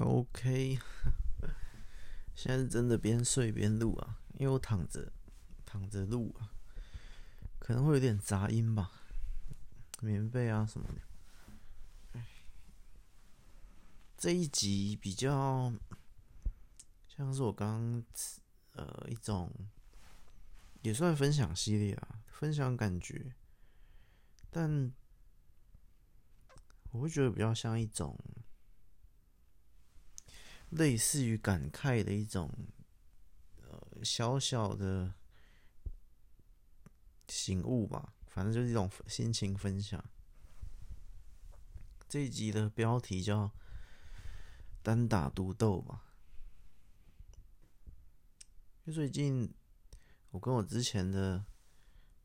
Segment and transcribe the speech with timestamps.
[0.00, 0.78] OK，
[2.34, 5.12] 现在是真的边睡边录啊，因为我躺着
[5.64, 6.52] 躺着录啊，
[7.58, 8.90] 可能会有点杂音吧，
[10.00, 12.22] 棉被啊什么的。
[14.16, 15.72] 这一集比较
[17.08, 18.04] 像是我刚刚
[18.72, 19.52] 呃一种
[20.82, 23.32] 也算分享系列啊，分享感觉，
[24.50, 24.92] 但
[26.90, 28.18] 我会觉得比较像一种。
[30.70, 32.50] 类似于感慨的一种，
[33.62, 35.14] 呃，小小的
[37.26, 40.02] 醒悟吧，反正就是一种心情分享。
[42.08, 43.50] 这一集的标题叫
[44.82, 46.04] “单打独斗”吧。
[48.86, 49.54] 就最近，
[50.30, 51.44] 我跟我之前的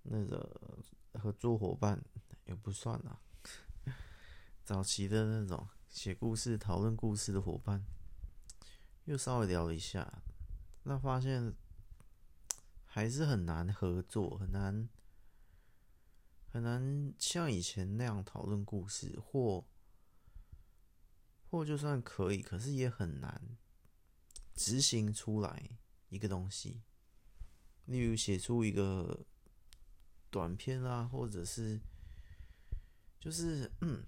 [0.04, 0.82] 那个
[1.14, 2.02] 合作伙伴
[2.46, 3.20] 也不算啦，
[4.64, 7.86] 早期的那种写故事、讨论故事的伙伴。
[9.06, 10.24] 又稍微聊了一下，
[10.84, 11.54] 那发现
[12.86, 14.88] 还是很难合作，很难
[16.50, 19.66] 很难像以前那样讨论故事，或
[21.50, 23.58] 或就算可以，可是也很难
[24.56, 25.70] 执行出来
[26.10, 26.82] 一个东西。
[27.86, 29.26] 例如写出一个
[30.30, 31.82] 短篇啊，或者是
[33.20, 34.06] 就是嗯，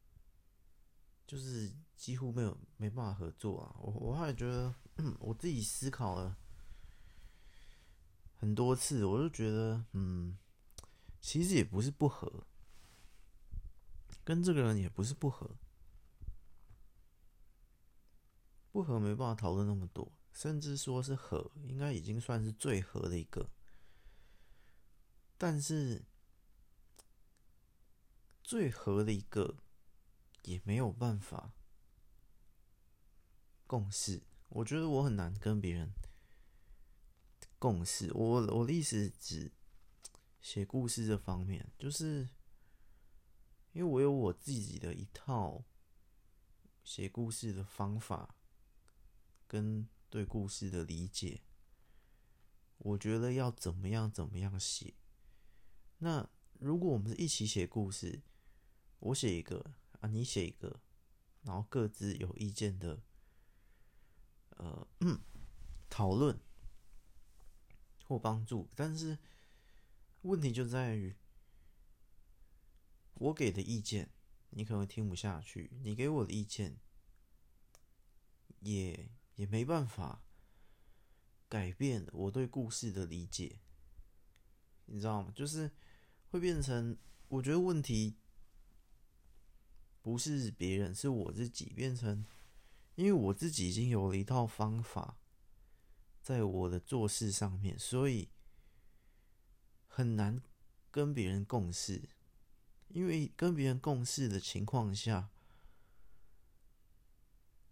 [1.28, 1.72] 就是。
[2.00, 3.76] 几乎没有没办法合作啊！
[3.78, 4.74] 我我还觉得，
[5.18, 6.34] 我自己思考了
[8.38, 10.38] 很多次，我就觉得，嗯，
[11.20, 12.46] 其实也不是不合，
[14.24, 15.58] 跟这个人也不是不合，
[18.72, 23.50] 不合没办法讨论那么多，甚至说是合，应该已经算是最合的一个，
[25.36, 26.02] 但是
[28.42, 29.58] 最合的一个
[30.44, 31.52] 也没有办法。
[33.70, 35.92] 共识，我觉得我很难跟别人
[37.56, 38.10] 共识。
[38.12, 39.52] 我我的意思指
[40.40, 42.28] 写故事这方面，就是
[43.70, 45.62] 因为我有我自己的一套
[46.82, 48.34] 写故事的方法
[49.46, 51.42] 跟对故事的理解。
[52.78, 54.94] 我觉得要怎么样怎么样写。
[55.98, 56.28] 那
[56.58, 58.20] 如果我们是一起写故事，
[58.98, 59.64] 我写一个
[60.00, 60.80] 啊，你写一个，
[61.42, 63.00] 然后各自有意见的。
[64.62, 65.18] 呃，嗯，
[65.88, 66.38] 讨论
[68.04, 69.16] 或帮助，但是
[70.20, 71.16] 问题就在于，
[73.14, 74.10] 我给的意见
[74.50, 76.76] 你可能听不下去，你给我的意见
[78.60, 80.22] 也也没办法
[81.48, 83.60] 改变我对故事的理解，
[84.84, 85.32] 你知道吗？
[85.34, 85.70] 就是
[86.28, 88.18] 会变成，我觉得问题
[90.02, 92.26] 不是别人，是我自己变成。
[93.00, 95.16] 因为我自己已经有了一套方法，
[96.20, 98.28] 在我的做事上面，所以
[99.86, 100.42] 很难
[100.90, 102.10] 跟别人共事。
[102.88, 105.30] 因为跟别人共事的情况下，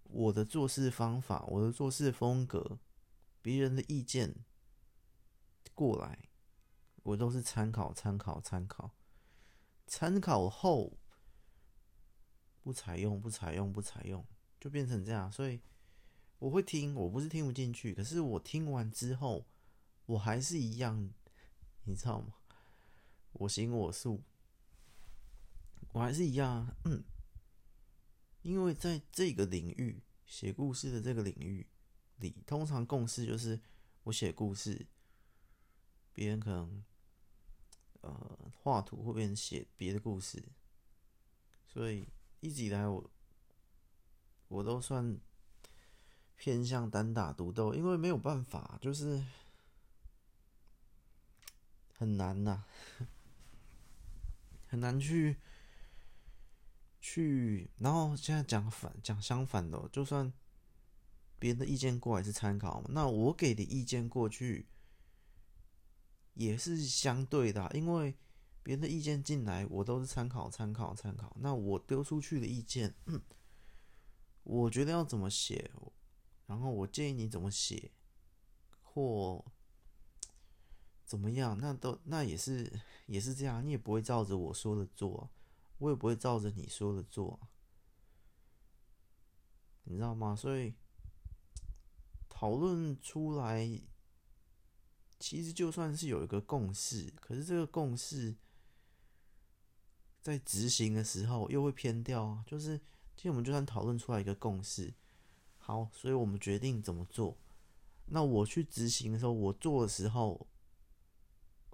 [0.04, 2.78] 我的做事方法、我的做事风格，
[3.42, 4.34] 别人的意见
[5.74, 6.30] 过来，
[7.02, 8.92] 我都是参考、参考、参考，
[9.86, 10.96] 参考后
[12.62, 14.24] 不采用、不采用、不采用。
[14.60, 15.60] 就变成这样，所以
[16.38, 19.46] 我会听，我不是听不进去，可是我听完之后，
[20.06, 21.12] 我还是一样，
[21.84, 22.34] 你知道吗？
[23.32, 24.22] 我行我素，
[25.92, 27.04] 我还是一样啊，嗯，
[28.42, 31.66] 因为在这个领域写故事的这个领域
[32.16, 33.60] 里，通常共识就是
[34.02, 34.86] 我写故事，
[36.12, 36.84] 别人可能
[38.00, 40.42] 呃画图或变成写别的故事，
[41.64, 42.08] 所以
[42.40, 43.10] 一直以来我。
[44.48, 45.18] 我都算
[46.36, 49.22] 偏向单打独斗，因为没有办法，就是
[51.94, 52.64] 很难呐、
[54.66, 55.36] 很难去
[57.00, 57.70] 去。
[57.78, 60.32] 然后现在讲反讲相反的，就算
[61.38, 64.66] 别人的意见过来是参考嘛，那我给的意见过去
[66.34, 68.16] 也是相对的，因为
[68.62, 71.36] 别人的意见进来，我都是参考参考参考。
[71.40, 73.20] 那我丢出去的意见，嗯。
[74.50, 75.70] 我觉得要怎么写，
[76.46, 77.90] 然后我建议你怎么写，
[78.82, 79.44] 或
[81.04, 82.72] 怎么样，那都那也是
[83.04, 85.28] 也是这样，你也不会照着我说的做，
[85.76, 87.38] 我也不会照着你说的做，
[89.84, 90.34] 你知道吗？
[90.34, 90.72] 所以
[92.30, 93.68] 讨论出来，
[95.18, 98.34] 其实就算是有一个共识，可是这个共识
[100.22, 102.80] 在执行的时候又会偏掉，就是。
[103.18, 104.94] 今天我们就算讨论出来一个共识，
[105.56, 107.36] 好，所以我们决定怎么做。
[108.06, 110.46] 那我去执行的时候，我做的时候，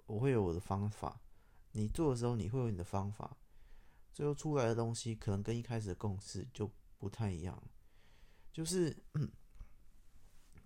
[0.07, 1.19] 我会有我的方法；
[1.73, 3.37] 你做的时候，你会有你的方法。
[4.11, 7.61] 最后出来的东西，可能跟一开始的共识就不太一样，
[8.51, 8.97] 就是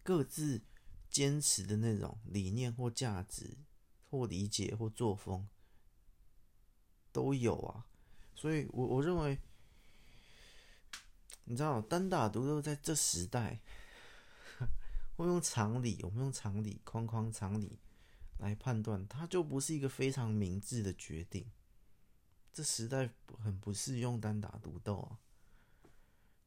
[0.01, 0.61] 各自
[1.09, 3.57] 坚持的那种理念或价值
[4.09, 5.45] 或理解或作风
[7.11, 7.85] 都有啊。
[8.33, 9.37] 所以我我认为，
[11.49, 13.59] 你知道，单打独斗在这时代。
[15.17, 17.77] 会用常理，我们用常理框框常理
[18.37, 21.51] 来判断，它就不是一个非常明智的决定。
[22.53, 23.09] 这时代
[23.43, 25.19] 很不适用单打独斗啊！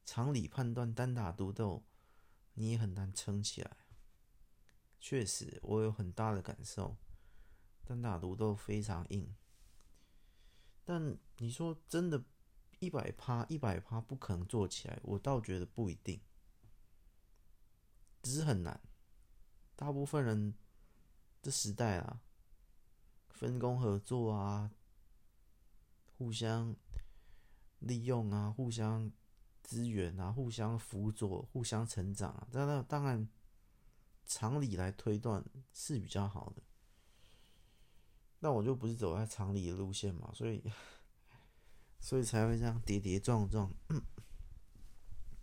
[0.05, 1.83] 常理判断单打独斗，
[2.55, 3.77] 你也很难撑起来。
[4.99, 6.97] 确实，我有很大的感受，
[7.85, 9.35] 单打独斗非常硬。
[10.83, 12.23] 但你说真的，
[12.83, 16.19] 一百趴一百趴不可能做起来，我倒觉得不一定。
[18.21, 18.77] 只是很难，
[19.75, 20.53] 大部分人
[21.41, 22.19] 这时代啊，
[23.29, 24.71] 分工合作啊，
[26.17, 26.75] 互相
[27.79, 29.09] 利用啊，互相
[29.63, 32.47] 支援啊，互相辅佐，互相成长啊。
[32.51, 33.29] 当然，当然，
[34.25, 36.61] 常理来推断是比较好的。
[38.39, 40.61] 那我就不是走在常理的路线嘛，所以，
[42.03, 43.71] 所以才会这样跌跌撞撞，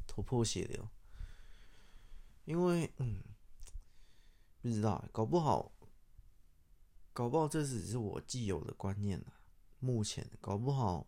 [0.06, 0.86] 头破血流。
[2.44, 3.22] 因为，嗯，
[4.60, 5.72] 不知道，搞不好，
[7.14, 9.32] 搞不好这只是我既有的观念了。
[9.78, 11.06] 目前搞不好，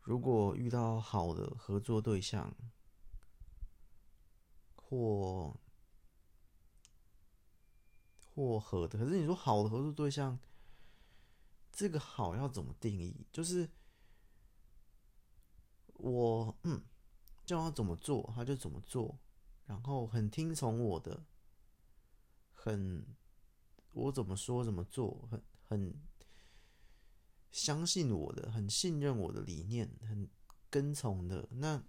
[0.00, 2.56] 如果遇到好的合作对象，
[4.76, 5.54] 或
[8.34, 10.38] 或合的，可是你说好的合作对象，
[11.78, 13.24] 这个好要怎么定义？
[13.30, 13.70] 就是
[15.94, 16.82] 我，嗯，
[17.46, 19.16] 叫他怎么做，他就怎么做。
[19.64, 21.24] 然后很听从我的，
[22.52, 23.06] 很
[23.92, 25.94] 我怎么说怎么做，很很
[27.52, 30.28] 相信我的，很信任我的理念，很
[30.68, 31.46] 跟从的。
[31.52, 31.80] 那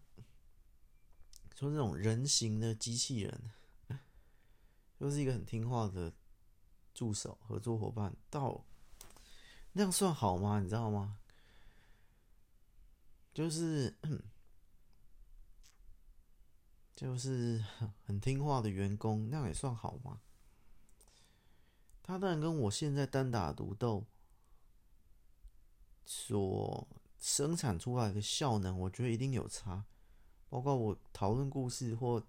[1.56, 3.52] 说这种人形的机器人，
[5.00, 6.14] 就是一个很听话的
[6.94, 8.64] 助手、合作伙伴，到
[9.80, 10.60] 那样算好吗？
[10.60, 11.18] 你知道吗？
[13.34, 13.98] 就是。
[16.94, 17.64] 就是
[18.06, 20.20] 很听话的员工，那样也算好吗？
[22.04, 24.06] 他当然跟我现在单打独斗
[26.06, 26.86] 所
[27.18, 29.86] 生产出来的效能，我觉得一定有差。
[30.50, 32.22] 包括我讨论故事或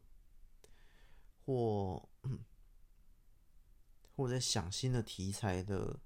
[1.44, 2.08] 或
[4.14, 5.98] 或在想新的题材的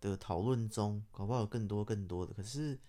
[0.00, 2.32] 的讨论中，搞不好有更多更多的。
[2.32, 2.80] 可是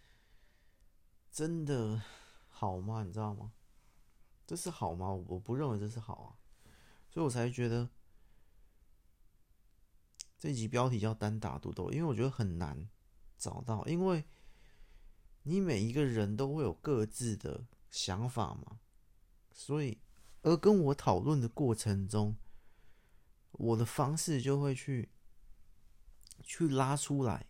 [1.32, 2.02] 真的
[2.50, 3.04] 好吗？
[3.04, 3.54] 你知道吗？
[4.48, 5.12] 这是好吗？
[5.12, 6.30] 我不认为这是好啊，
[7.10, 7.90] 所以我才觉得
[10.38, 12.90] 这集标题叫“单打独斗”，因为我觉得很难
[13.38, 14.26] 找到，因为
[15.44, 18.80] 你每一个人都会有各自的想法嘛，
[19.52, 20.00] 所以
[20.42, 22.36] 而跟我讨论的过程中，
[23.52, 25.10] 我的方式就会去
[26.44, 27.46] 去拉出来，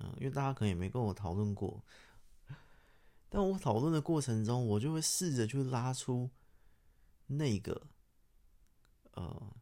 [0.00, 1.82] 嗯，因为大家可能也没跟我讨论过。
[3.28, 6.30] 但我讨论的过程中，我就会试着去拉出
[7.26, 7.88] 那个
[9.12, 9.56] 呃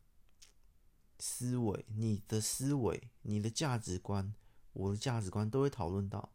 [1.19, 4.35] 思维，你的思维、你的价值观、
[4.73, 6.33] 我的价值观都会讨论到。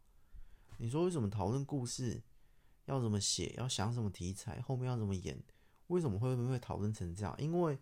[0.78, 2.22] 你说为什么讨论故事
[2.86, 5.42] 要怎么写，要想什么题材，后面要怎么演？
[5.88, 7.34] 为什么会不会讨论成这样？
[7.38, 7.78] 因为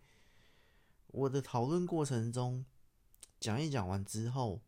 [1.09, 2.65] 我的讨论过程中
[3.41, 4.62] 讲一讲完之后，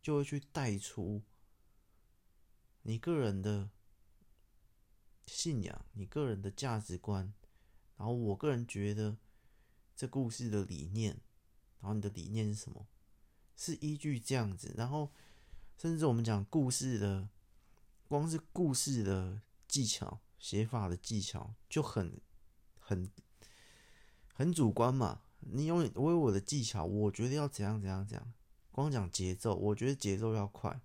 [0.00, 1.22] 就会去带出
[2.82, 3.70] 你个人的。
[5.26, 7.32] 信仰，你个人的价值观，
[7.96, 9.16] 然后我个人觉得
[9.96, 11.18] 这故事的理念，
[11.80, 12.86] 然后你的理念是什么？
[13.56, 15.10] 是依据这样子，然后
[15.78, 17.30] 甚至我们讲故事的，
[18.06, 22.20] 光是故事的技巧、写法的技巧就很
[22.78, 23.10] 很
[24.34, 25.22] 很主观嘛。
[25.50, 28.32] 你有我有我的技巧，我觉得要怎样怎样怎样。
[28.70, 30.80] 光讲节奏，我觉得节奏要快。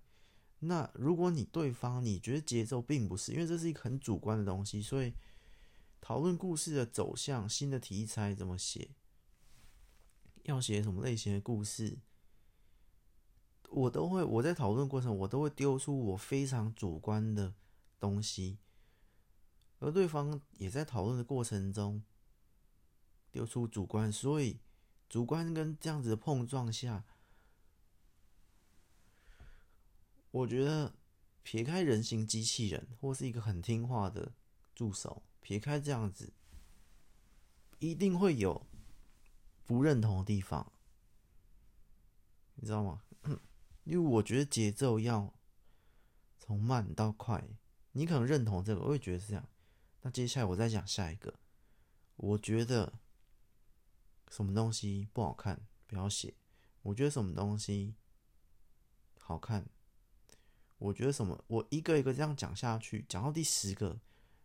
[0.60, 5.14] 那如果你对方你觉得节奏并不是，因为这是一个很主观的东西，所以
[6.00, 8.90] 讨论故事的走向、新的题材怎么写，
[10.42, 11.98] 要写什么类型的故事，
[13.70, 17.54] 我都会我在讨论过程我都会丢出我非常主观的
[17.98, 18.58] 东西，
[19.78, 22.02] 而对方也在讨论的过程中
[23.30, 24.60] 丢出主观，所以
[25.08, 27.04] 主观跟这样子的碰撞下。
[30.30, 30.94] 我觉得
[31.42, 34.32] 撇开人形机器人，或是一个很听话的
[34.74, 36.32] 助手，撇开这样子，
[37.78, 38.66] 一定会有
[39.66, 40.72] 不认同的地方，
[42.54, 43.02] 你知道吗？
[43.84, 45.34] 因为我觉得节奏要
[46.38, 47.42] 从慢到快，
[47.92, 49.48] 你可能认同这个，我也觉得是这样。
[50.02, 51.40] 那接下来我再讲下一个，
[52.16, 52.92] 我觉得
[54.30, 56.34] 什么东西不好看，不要写。
[56.82, 57.94] 我觉得什么东西
[59.18, 59.68] 好看，
[60.78, 64.00] 我觉得什么，我一个一个这样讲下去，讲到第十个，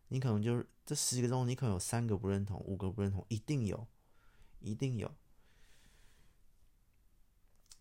[0.10, 3.88] 你可能就是这十个中，你可能有三个不认同，五个不认同，一定有，
[4.60, 5.16] 一定有。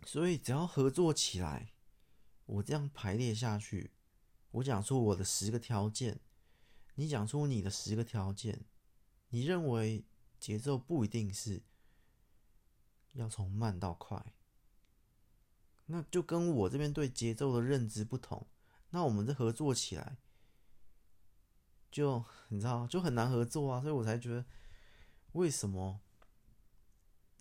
[0.06, 1.72] 所以只要合作起来，
[2.46, 3.90] 我这样排列下去，
[4.52, 6.20] 我讲出我的十个条件，
[6.94, 8.66] 你讲出你的十个条件，
[9.30, 10.04] 你认为
[10.38, 11.62] 节奏不一定是
[13.14, 14.34] 要从慢到快。
[15.86, 18.46] 那就跟我这边对节奏的认知不同，
[18.90, 20.16] 那我们这合作起来，
[21.90, 24.46] 就你知道，就很难合作啊，所以我才觉得，
[25.32, 26.00] 为什么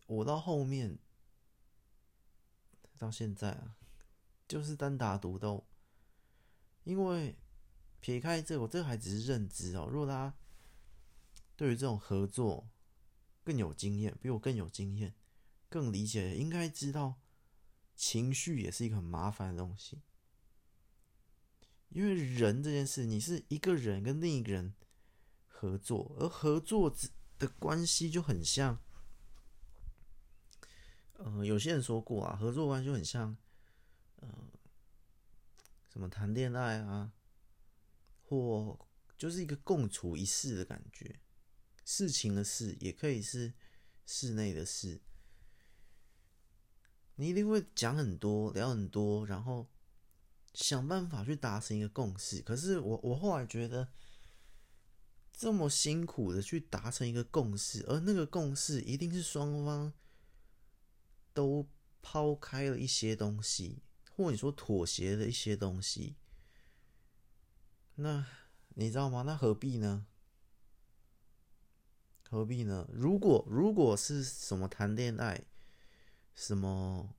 [0.07, 0.99] 我到后面
[2.99, 3.77] 到现在啊，
[4.45, 5.65] 就是单打独斗，
[6.83, 7.37] 因为
[8.01, 9.87] 撇开这，我这还只是认知哦。
[9.89, 10.35] 如果大家
[11.55, 12.67] 对于这种合作
[13.43, 15.15] 更有经验，比我更有经验，
[15.73, 17.19] 更理解，应该知道。
[17.95, 20.01] 情绪也是一个很麻烦的东西，
[21.89, 24.73] 因为人这件事，你是一个人跟另一个人
[25.47, 26.93] 合作，而合作
[27.37, 28.81] 的关系就很像，
[31.13, 33.37] 呃，有些人说过啊，合作关系就很像，
[34.17, 34.27] 呃，
[35.87, 37.13] 什么谈恋爱啊，
[38.23, 41.19] 或就是一个共处一室的感觉，
[41.85, 43.53] 事情的事也可以是
[44.07, 44.99] 室内的事。
[47.15, 49.67] 你一定会讲很多，聊很多，然后
[50.53, 52.41] 想办法去达成一个共识。
[52.41, 53.87] 可是我我后来觉得，
[55.31, 59.93] 这么辛苦的去达成一个共识，而那个共识一定是双方
[61.33, 61.67] 都
[62.01, 63.83] 抛开了一些东西，
[64.15, 66.15] 或你说妥协的一些东西。
[67.95, 68.25] 那
[68.69, 69.21] 你知道吗？
[69.21, 70.07] 那何必呢？
[72.27, 72.89] 何必呢？
[72.91, 75.45] 如果如果是什么谈恋爱？
[76.35, 77.13] 什么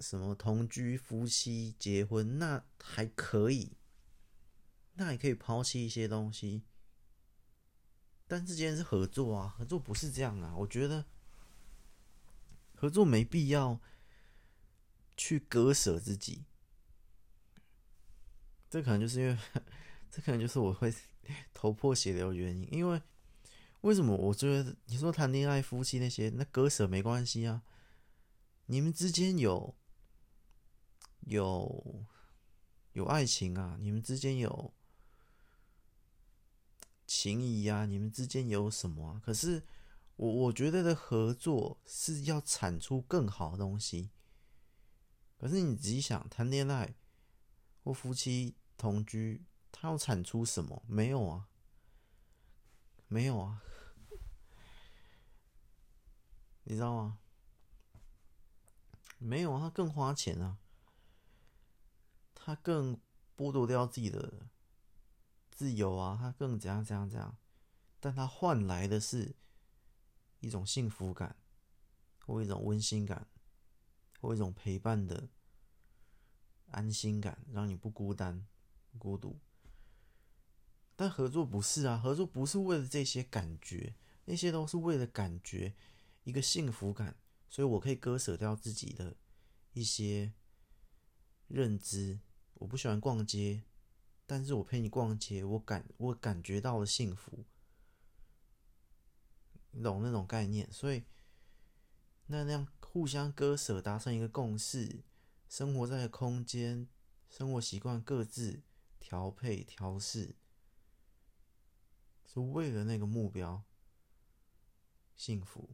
[0.00, 3.72] 什么同居、夫妻、结婚，那还可以，
[4.94, 6.62] 那也可以抛弃一些东西。
[8.26, 10.54] 但是今天是合作啊，合作不是这样啊。
[10.56, 11.04] 我觉得
[12.74, 13.80] 合作没必要
[15.16, 16.44] 去割舍自己。
[18.68, 19.38] 这可能就是因为，
[20.10, 20.92] 这可能就是我会
[21.54, 23.02] 头破血流的原因，因为。
[23.82, 27.62] 为什么我觉得你说谈恋爱、夫妻那些，那割舍没关系啊？
[28.66, 29.76] 你们之间有
[31.20, 32.04] 有
[32.92, 34.72] 有爱情啊，你们之间有
[37.06, 39.22] 情谊啊，你们之间有什么啊？
[39.24, 39.62] 可是
[40.16, 44.10] 我我觉得的合作是要产出更好的东西。
[45.38, 46.96] 可是你仔细想，谈恋爱
[47.84, 50.82] 或夫妻同居，它要产出什么？
[50.88, 51.48] 没有啊，
[53.08, 53.62] 没有啊。
[56.64, 57.18] 你知道吗？
[59.18, 60.58] 没有啊，他更花钱啊，
[62.34, 63.00] 他更
[63.36, 64.48] 剥夺掉自己的
[65.50, 67.38] 自由啊，他更怎样怎样怎样，
[68.00, 69.34] 但他换来的是
[70.40, 71.36] 一种幸福感，
[72.26, 73.26] 或一种温馨感，
[74.20, 75.28] 或一种陪伴的
[76.72, 78.46] 安心感，让你不孤单、
[78.98, 79.38] 孤独。
[80.96, 85.74] 但合作不是啊，合作不是为了这些感觉，那些都是为了感觉。
[86.24, 87.14] 一个幸福感，
[87.48, 89.14] 所以我可以割舍掉自己的
[89.74, 90.32] 一些
[91.46, 92.18] 认知。
[92.54, 93.62] 我不喜欢逛街，
[94.26, 97.44] 但是我陪你逛街，我感我感觉到了幸福，
[99.80, 100.68] 懂那种概念？
[100.72, 101.04] 所以
[102.26, 105.04] 那那样互相割舍，达成一个共识，
[105.48, 106.88] 生活在空间，
[107.30, 108.62] 生活习惯各自
[108.98, 110.34] 调配调试，
[112.42, 113.62] 是为了那个目标，
[115.14, 115.70] 幸福。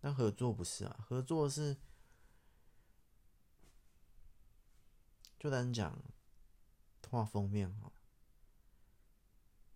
[0.00, 1.76] 但合作不是啊，合作是
[5.38, 6.02] 就单讲
[7.08, 7.92] 画封面哈，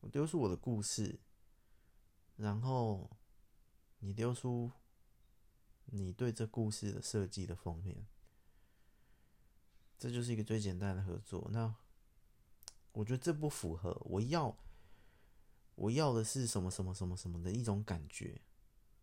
[0.01, 1.21] 我丢出我的故事，
[2.37, 3.17] 然后
[3.99, 4.73] 你丢出
[5.85, 8.07] 你对这故事的设计的封面，
[9.99, 11.49] 这就是一个最简单的合作。
[11.53, 11.75] 那
[12.93, 14.57] 我觉得这不符合我要
[15.77, 18.41] 我要的是什么什么什么什么的一种感觉。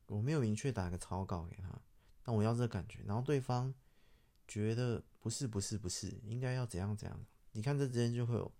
[0.08, 1.82] 我没有明确打个草稿给他，
[2.22, 3.00] 但我要这感觉。
[3.06, 3.74] 然后对方
[4.48, 7.25] 觉得不是不是不是，应该要怎样怎样。
[7.53, 8.51] 你看这之间就会有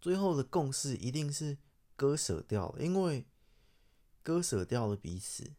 [0.00, 1.58] 最后的共识，一定是
[1.96, 3.26] 割舍掉了，因为
[4.22, 5.52] 割舍掉了彼此。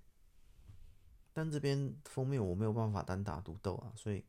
[1.32, 4.26] 但这边封面我没有办法单打独斗啊，所以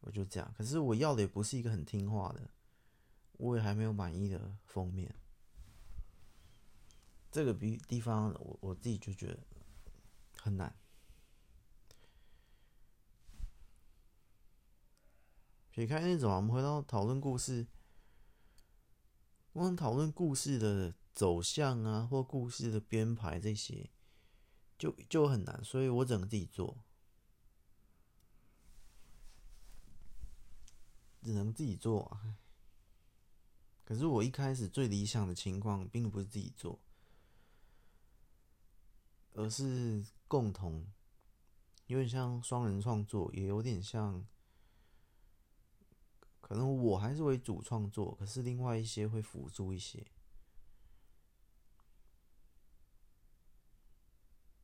[0.00, 0.54] 我就这样。
[0.56, 2.50] 可是我要的也不是一个很听话的，
[3.32, 5.14] 我也还没有满意的封面。
[7.30, 9.38] 这个比地方我我自己就觉得
[10.36, 10.74] 很难。
[15.70, 17.66] 撇开那种，我们回到讨论故事。
[19.52, 23.90] 光讨论故事的走向啊，或故事的编排这些，
[24.78, 26.84] 就就很难，所以我只能自己做，
[31.22, 32.20] 只能自己做。
[33.84, 36.78] 可是我一开始最理想的情况，并不是自己做，
[39.34, 40.86] 而是共同，
[41.86, 44.26] 有点像双人创作，也有点像。
[46.40, 50.06] 可能我还是为主创作，可是另外一些会辅助一些。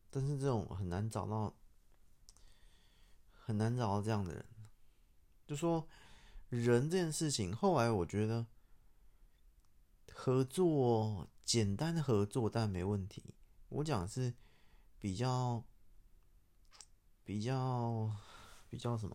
[0.08, 1.54] 但是这种很难找到，
[3.32, 4.46] 很难找到这样的人。
[5.46, 5.86] 就说
[6.48, 8.46] 人这件事情，后来我觉得
[10.10, 13.34] 合作简单的合作，但没问题。
[13.68, 14.32] 我讲的是
[15.04, 15.62] 比较
[17.24, 18.10] 比较
[18.70, 19.14] 比较什么？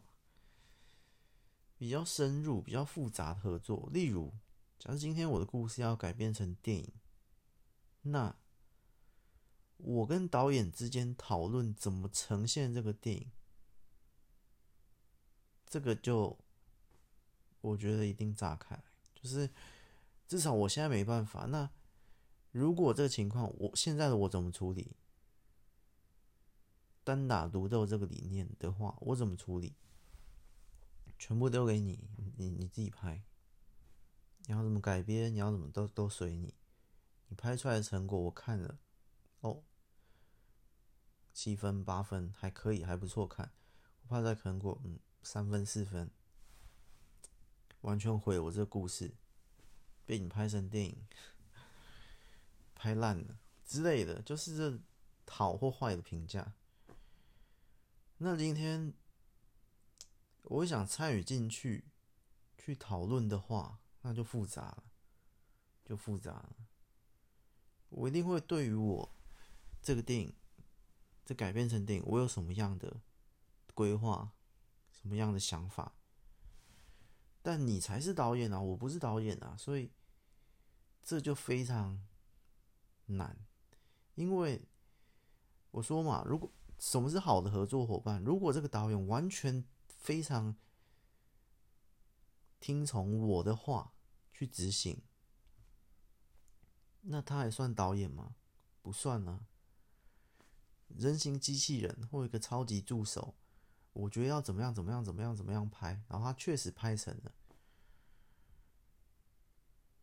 [1.79, 4.31] 比较深入、比较复杂的合作，例如，
[4.77, 6.93] 假如今天我的故事要改编成电影，
[8.03, 8.35] 那
[9.77, 13.31] 我跟导演之间讨论怎么呈现这个电影，
[15.65, 16.37] 这个就
[17.61, 18.79] 我觉得一定炸开，
[19.15, 19.49] 就是
[20.27, 21.45] 至少我现在没办法。
[21.45, 21.67] 那
[22.51, 24.95] 如果这个情况，我现在的我怎么处理？
[27.03, 29.75] 单打独斗这个理念的话，我怎么处理？
[31.17, 33.23] 全部丢给你，你你自己拍。
[34.45, 36.53] 你要怎么改编，你要怎么都都随你。
[37.27, 38.79] 你拍出来的成果我看了，
[39.41, 39.63] 哦，
[41.33, 43.51] 七分八分还可以，还不错看。
[44.01, 46.09] 我拍出来成果，嗯，三分四分，
[47.81, 49.13] 完全毁我这个故事，
[50.05, 51.07] 被你拍成电影，
[52.73, 54.79] 拍烂了之类的，就是这
[55.27, 56.53] 好或坏的评价。
[58.19, 58.93] 那今天。
[60.43, 61.91] 我想参与进去，
[62.57, 64.83] 去讨论的话，那就复杂了，
[65.85, 66.55] 就复杂了。
[67.89, 69.15] 我一定会对于我
[69.79, 70.33] 这个电影，
[71.23, 73.01] 这改编成电影，我有什么样的
[73.75, 74.31] 规划，
[74.91, 75.93] 什么样的想法。
[77.43, 79.91] 但你才是导演啊，我不是导演啊，所以
[81.03, 82.07] 这就非常
[83.05, 83.37] 难。
[84.15, 84.67] 因为
[85.71, 88.23] 我说嘛，如果什么是好的合作伙伴？
[88.23, 90.55] 如果这个导演完全非常
[92.59, 93.93] 听从我的话
[94.31, 95.01] 去执行，
[97.01, 98.35] 那他还算导演吗？
[98.81, 99.45] 不算啊。
[100.87, 103.35] 人形机器人或一个超级助手，
[103.93, 107.31] 我觉得要怎么样怎么样怎么样怎么样拍，然后他确实拍成了。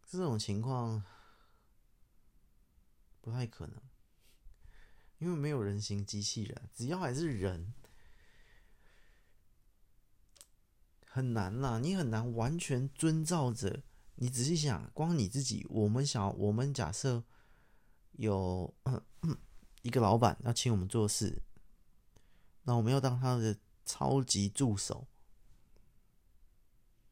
[0.06, 1.02] 这种情况
[3.20, 3.82] 不太可能，
[5.18, 7.72] 因为没有人形机器人，只要还是人。
[11.06, 13.82] 很难呐，你很难完全遵照着。
[14.16, 17.24] 你仔细想，光你自己，我们想，我们假设
[18.12, 18.74] 有
[19.82, 21.42] 一个老板要请我们做事，
[22.64, 25.06] 那我们要当他的超级助手，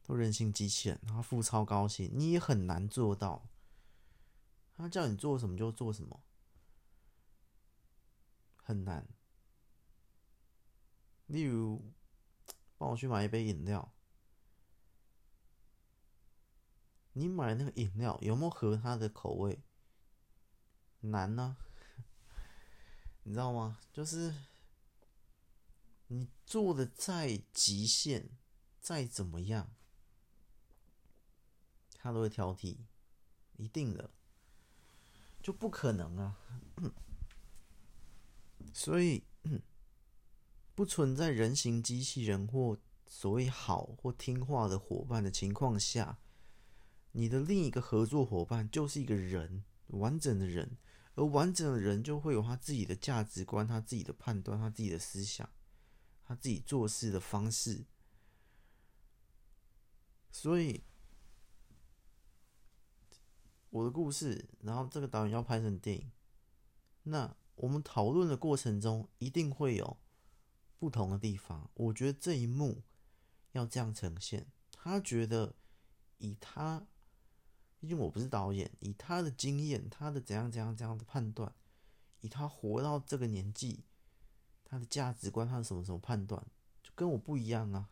[0.03, 3.47] 都人形机器人，他付超高薪，你也很难做到。
[4.77, 6.21] 他叫你做什么就做什么，
[8.65, 9.07] 很难。
[11.27, 11.93] 例如，
[12.79, 13.93] 帮我去买一杯饮料。
[17.13, 19.61] 你买那个饮料有没有合他的口味？
[21.01, 21.55] 难呢、
[23.23, 23.79] 你知道吗？
[23.93, 24.33] 就是
[26.07, 28.31] 你做的再极限，
[28.81, 29.75] 再怎么样，
[31.93, 32.79] 他都会挑剔，
[33.57, 34.09] 一定的，
[35.41, 36.39] 就不可能啊。
[38.73, 39.23] 所以，
[40.73, 46.19] 不存在人形机器人或所谓好或听话的伙伴的情况下。
[47.17, 50.77] 你的另一个合作伙伴就是一个人，完整的人，
[51.13, 55.49] 而完整的人就会有他自己的价值观、他自己的判断、他自己的思想、
[56.25, 57.85] 他自己做事的方式。
[60.29, 60.83] 所以，
[63.69, 66.11] 我的故事，然后这个导演要拍成电影，
[67.03, 69.97] 那我们讨论的过程中一定会有
[70.77, 71.69] 不同的地方。
[71.73, 72.83] 我觉得这一幕
[73.53, 75.55] 要这样呈现，他觉得
[76.17, 76.85] 以他，
[77.79, 81.53] 毕竟我不是导演，以他的经验，他的怎样怎样怎样的判断，
[82.21, 83.85] 以他活到这个年纪，
[84.63, 86.45] 他的价值观，他的什么什么判断，
[86.83, 87.89] 就跟我不一样啊。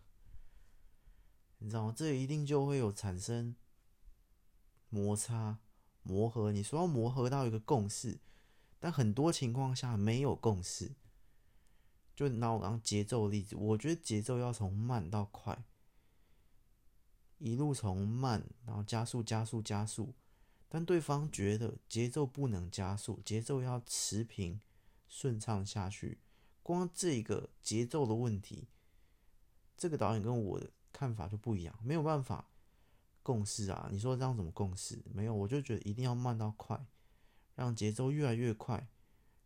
[1.60, 1.94] 你知道吗？
[1.96, 3.56] 这一定就会有产生
[4.90, 5.60] 摩擦、
[6.02, 6.52] 磨合。
[6.52, 8.20] 你说要磨合到一个共识，
[8.84, 10.92] 但很多情况下没有共识。
[12.14, 15.64] 就拿我刚节奏的例子，我觉得节奏要从慢到快，
[17.38, 20.14] 一路从慢，然后加速、加速、加速。
[20.68, 24.60] 但对方觉得节奏不能加速，节奏要持平、
[25.08, 26.20] 顺畅下去。
[26.62, 28.68] 光这个节奏的问题，
[29.78, 30.70] 这个导演跟我的。
[30.96, 32.48] 看法就不一样，没有办法
[33.24, 33.90] 共识啊！
[33.92, 35.02] 你说这样怎么共识？
[35.12, 36.86] 没有，我就觉得一定要慢到快，
[37.56, 38.88] 让节奏越来越快，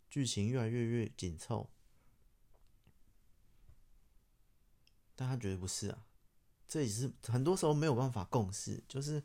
[0.09, 1.69] 剧情越来越越紧凑。
[5.15, 6.05] 但他觉得不是啊，
[6.67, 9.23] 这也是很多时候没有办法共识，就是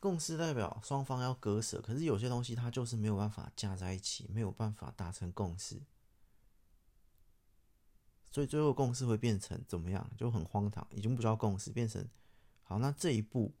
[0.00, 5.80] 共识代表双方要割舍，可是有些东西它就是没有办法加在一起，没有办法达成共识。
[8.30, 10.10] 所以最后共识会变成怎么样？
[10.16, 12.06] 就很荒唐，已经不叫共识，变成
[12.64, 13.54] 好，那这一步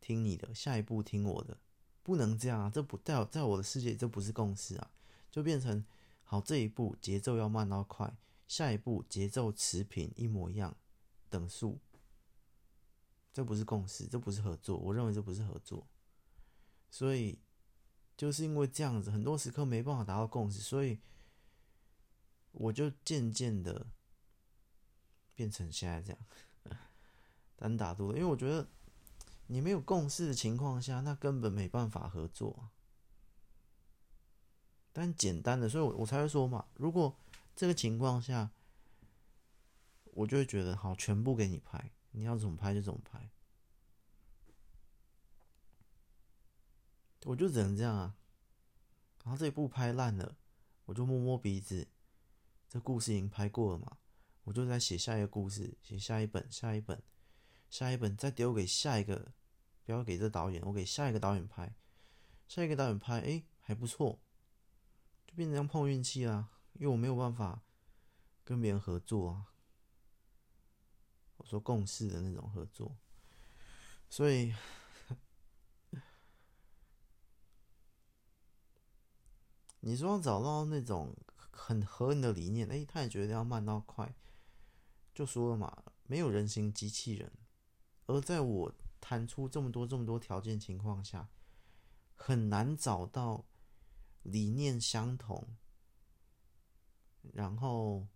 [0.00, 1.58] 听你的，下一步听我的，
[2.02, 2.70] 不能这样啊！
[2.72, 4.90] 这不在在我的世界，这不是共识啊！
[5.30, 5.84] 就变成
[6.24, 10.76] 好，这一步节奏要慢到快，下一步节奏持平一模一样，
[11.28, 11.78] 等速，
[13.32, 15.86] 这不是共识，这不是合作，我认为这不是合作。
[16.90, 17.38] 所以
[18.16, 20.98] 就是因为这样子，很多时刻没办法达到共识，所以。
[22.52, 23.86] 我就渐渐的
[25.34, 26.18] 变成现在这样
[27.54, 28.66] 单打独斗，因为我觉得
[29.48, 32.70] 你没有共识的情况下，那根本没办法合作。
[34.92, 37.16] 但简单的，所以我我才会说嘛，如果
[37.56, 38.50] 这个情况下，
[40.12, 43.30] 我就会觉得好，全部给你拍，你要怎么拍就怎么拍，
[47.24, 48.16] 我就只能这样啊。
[49.24, 50.36] 然后这一部拍烂了，
[50.84, 51.88] 我就摸摸鼻子。
[52.68, 53.96] 这故事已经拍过了嘛？
[54.44, 57.02] 我就在写下一个故事，写下一本，下一本，
[57.70, 59.32] 下一本，再丢给下一个，
[59.88, 61.74] 不要给这导演，我给下一个导演拍，
[62.46, 64.18] 下一个导演拍，哎，还不错，
[65.26, 66.50] 就变成这样碰运气啦。
[66.74, 67.62] 因为我没有办法
[68.44, 69.46] 跟别人合作啊，
[71.38, 72.98] 我说共事的那种合作，
[74.10, 74.54] 所以
[79.80, 81.16] 你说要找到那种。
[81.60, 84.14] 很合你的理念，哎，他也觉得要慢到快，
[85.12, 87.32] 就说了嘛，没有人形机器人。
[88.06, 91.28] 而在我谈出这么多这么多条件情况下，
[92.14, 93.44] 很难找到
[94.22, 95.56] 理念相同，
[97.32, 98.06] 然后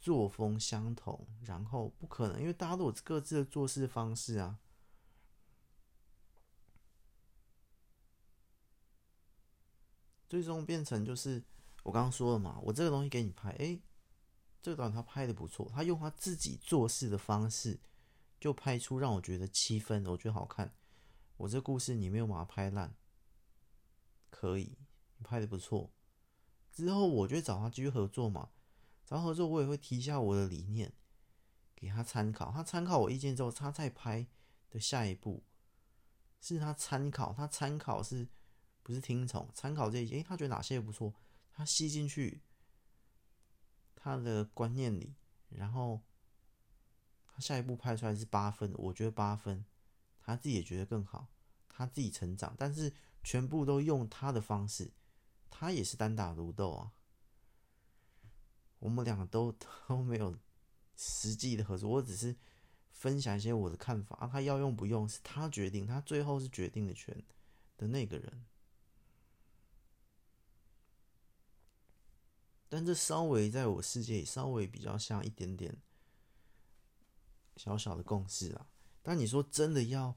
[0.00, 4.58] 作风相同，然后不可能，因为大家都有各自的做事方式啊。
[10.28, 11.44] 最终变成就是
[11.82, 13.78] 我刚刚说了嘛，我这个东西给你拍，哎，
[14.62, 17.78] 这个导演他拍的不错，他用他自己做事的方式，
[18.42, 20.74] 就拍出让我觉得七分，我觉得好看。
[21.36, 22.96] 我这故事你没有把它拍烂，
[24.30, 24.76] 可以，
[25.16, 25.92] 你拍的不错。
[26.72, 28.50] 之后我就找他继续合作嘛，
[29.06, 30.92] 找合作我也会提一下我的理念，
[31.76, 32.50] 给他参考。
[32.50, 34.26] 他参考我意见之后，他再拍
[34.68, 35.44] 的下一步
[36.40, 38.28] 是他参考，他参考是。
[38.84, 41.14] 不是听从参考这些，诶，他觉得哪些不错，
[41.52, 42.42] 他吸进去
[43.94, 45.14] 他的观念里，
[45.50, 46.00] 然后
[47.34, 49.64] 他下一步拍出来是八分，我觉得八分，
[50.20, 51.28] 他自己也觉得更好，
[51.68, 52.92] 他自己成长，但是
[53.22, 54.92] 全部都用他的方式，
[55.50, 56.92] 他也是单打独斗啊，
[58.78, 59.52] 我们两个都
[59.88, 60.36] 都没有
[60.96, 62.36] 实际的合作，我只是
[62.90, 67.24] 分享一些我的看法啊，他要用不用是他决定，他最后是决定的权
[67.78, 68.44] 的那个人。
[72.68, 75.76] 但这稍微在我世界里稍微比较像一点点
[77.56, 78.66] 小小的共识啊。
[79.02, 80.16] 但你说真的要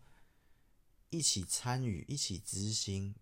[1.09, 3.15] 一起参与、一起执行，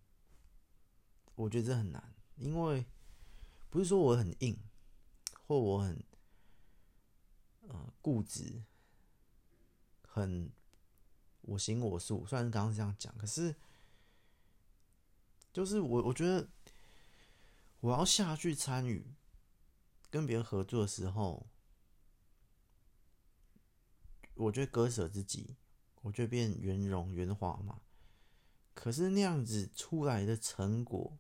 [1.36, 2.86] 我觉得这很难，因为
[3.70, 4.58] 不是说我很硬，
[5.48, 6.04] 或我很
[7.68, 8.64] 呃固执，
[10.08, 10.52] 很
[11.42, 12.26] 我行我素。
[12.26, 13.56] 虽然刚刚这样讲，可是
[15.52, 16.48] 就是我我觉得
[17.80, 19.14] 我要下去参与。
[20.10, 21.44] 跟别人合作的时候，
[24.36, 25.56] 我觉得割舍自己，
[26.02, 27.82] 我觉得变圆融圆滑嘛。
[28.74, 31.18] 可是那样子出来的成果，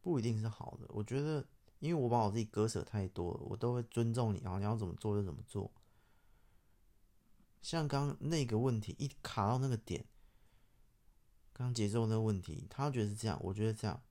[0.00, 0.86] 不一定是好的。
[0.88, 1.46] 我觉得，
[1.78, 5.72] 因为我把我自己割舍太多了，我都会尊重你，然后你要怎么做就怎么做。
[7.60, 10.04] 像刚那个问题一卡到那个点，
[11.52, 14.02] 刚节奏那个问题，他觉得是这样，我觉得这样，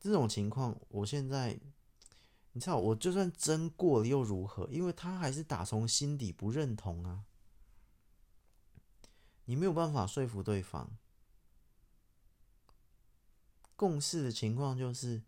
[0.00, 1.60] 这种情况，我现在，
[2.58, 4.68] 你知道，我就算真过了又如何？
[4.72, 7.22] 因为他还是打从心底不认同啊，
[9.44, 10.90] 你没有办法说服对方。
[13.76, 15.22] 共识的情况就是，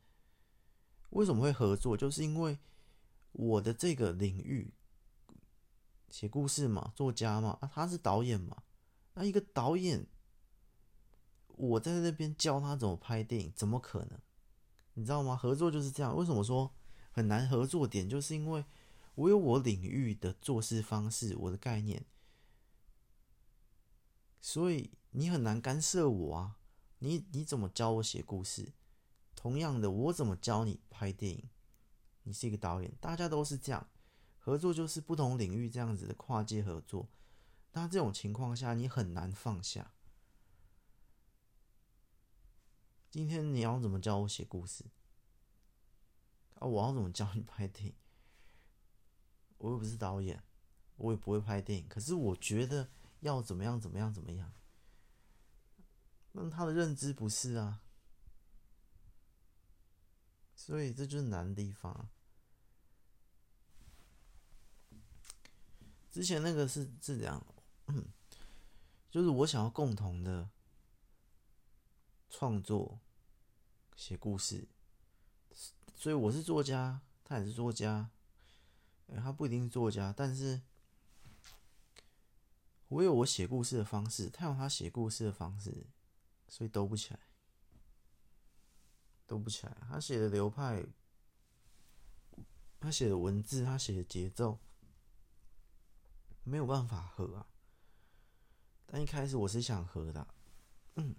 [1.10, 1.96] 为什么会合作？
[1.96, 2.58] 就是因为
[3.30, 4.74] 我的这个领域。
[6.08, 8.64] 写故事嘛，作家嘛，啊，他是导演嘛，
[9.14, 10.04] 那一个导演，
[11.46, 14.18] 我在那边教他怎么拍电影，怎么可能？
[14.94, 15.36] 你知道吗？
[15.36, 16.16] 合作就是这样。
[16.16, 16.74] 为什么说
[17.10, 18.08] 很难合作点？
[18.08, 18.64] 就是因为
[19.14, 22.04] 我有我领域的做事方式，我的概念，
[24.40, 26.56] 所以你很难干涉我啊。
[27.02, 28.72] 你你怎么教我写故事？
[29.34, 31.48] 同样的，我怎么教你拍电影？
[32.24, 33.88] 你是一个导演，大家都是这样。
[34.38, 37.08] 合作就是不同领域这样子的跨界合作，
[37.72, 39.92] 那这种情况下你很难放下。
[43.10, 44.84] 今天你要怎么教我写故事？
[46.60, 47.94] 啊，我要怎么教你拍电影？
[49.58, 50.42] 我又不是导演，
[50.96, 51.88] 我也不会拍电影。
[51.88, 52.88] 可是我觉得
[53.20, 54.52] 要怎么样怎么样怎么样，
[56.32, 57.82] 那他的认知不是啊，
[60.54, 62.08] 所以这就是难的地方。
[66.10, 67.46] 之前那个是是这样，
[69.10, 70.50] 就是我想要共同的
[72.28, 72.98] 创作、
[73.94, 74.66] 写故事，
[76.00, 78.08] 所以我是作家，他也是作家，
[79.08, 80.62] 欸，他不一定是作家，但是
[82.88, 85.88] 我有我写故事的方式，他有他写故事的方式，
[86.48, 87.20] 所以兜不起来，
[89.26, 89.76] 兜不起来。
[89.90, 90.86] 他写的流派，
[92.80, 94.58] 他写的文字，他写的节奏。
[96.44, 97.46] 没有办法合啊！
[98.86, 100.26] 但一开始我是想合的，
[100.94, 101.14] 嗯，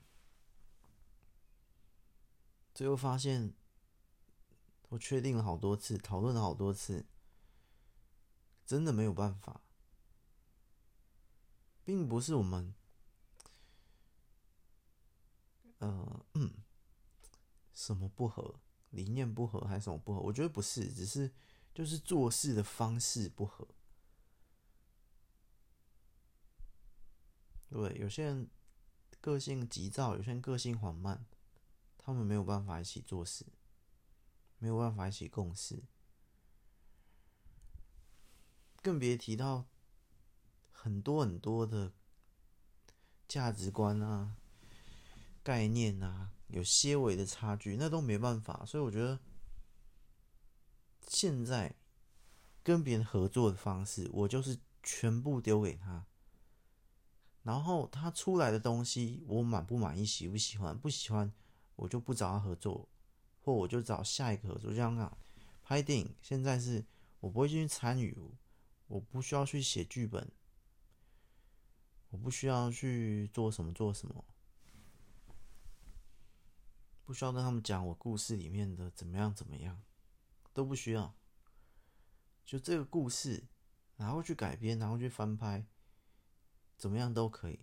[2.74, 3.54] 最后发现
[4.91, 7.06] 我确定了好多次，讨论了好多次，
[8.65, 9.62] 真的没有办法，
[11.86, 12.75] 并不是我们，
[15.77, 16.56] 呃，嗯，
[17.73, 20.19] 什么不合，理念不合还是什么不合？
[20.19, 21.32] 我觉得不是，只是
[21.73, 23.65] 就是做事的方式不合。
[27.69, 28.49] 对，有些人
[29.21, 31.25] 个性急躁，有些人个性缓慢，
[31.97, 33.45] 他们没有办法一起做事，
[34.62, 35.82] 没有办法一起共事，
[38.84, 39.65] 更别提到
[40.71, 41.91] 很多很多的
[43.28, 44.36] 价值观啊、
[45.41, 48.63] 概念啊，有些微的差距，那都没办法。
[48.63, 49.19] 所以我觉得
[51.08, 51.76] 现在
[52.62, 56.06] 跟别人合作的方式，我就是全部丢给他。
[57.41, 60.78] 然后他出来的东西，我满不满意，喜不喜欢？
[60.78, 61.34] 不喜欢，
[61.78, 62.88] 我就不找他合作，
[63.41, 64.69] 或我就找下一个合作。
[64.69, 65.17] 就像这样，
[65.63, 66.86] 拍电影，现在是
[67.19, 68.17] 我不会进去参与，
[68.88, 70.32] 我不需要去写剧本，
[72.10, 74.23] 我不需要去做什么做什么，
[77.06, 79.82] 不需要跟他们讲我故事里面的怎么样怎么样，
[80.54, 81.13] 都不需要。
[82.45, 83.43] 就这个故事，
[83.97, 85.65] 然后去改编，然后去翻拍。
[86.77, 87.60] 怎么样都可以，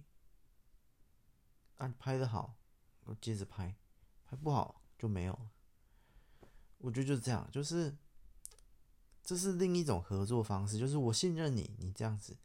[1.78, 2.54] 啊，拍的好，
[3.02, 3.74] 我接着拍；
[4.24, 5.50] 拍不好就没有了。
[6.78, 7.96] 我觉得就是这样，就是
[9.22, 12.36] 这是另一种合作方式，就是我信任你，你这样子，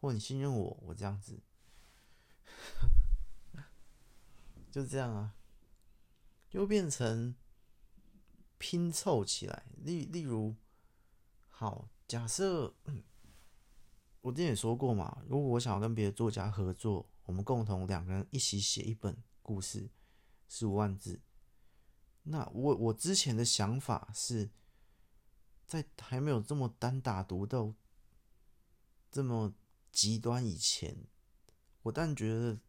[0.00, 1.40] 或你信任我，我这样子，
[4.70, 5.34] 就这样啊，
[6.50, 7.34] 就变成
[8.58, 9.64] 拼凑起来。
[9.76, 10.56] 例例如，
[11.48, 12.74] 好，假设。
[14.22, 19.90] 我之前也说过嘛，如果我想要跟别的作家合作，我们共同两个人一起写一本故事，
[20.46, 21.20] 十五万字。
[22.24, 24.50] 那我我之前的想法是，
[25.66, 27.74] 在还没有这么单打独斗、
[29.10, 29.54] 这么
[29.90, 31.06] 极端以前，
[31.82, 32.60] 我但觉得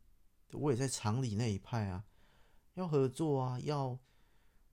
[0.51, 2.05] 我也在常理那一派啊，
[2.73, 3.99] 要合作啊，要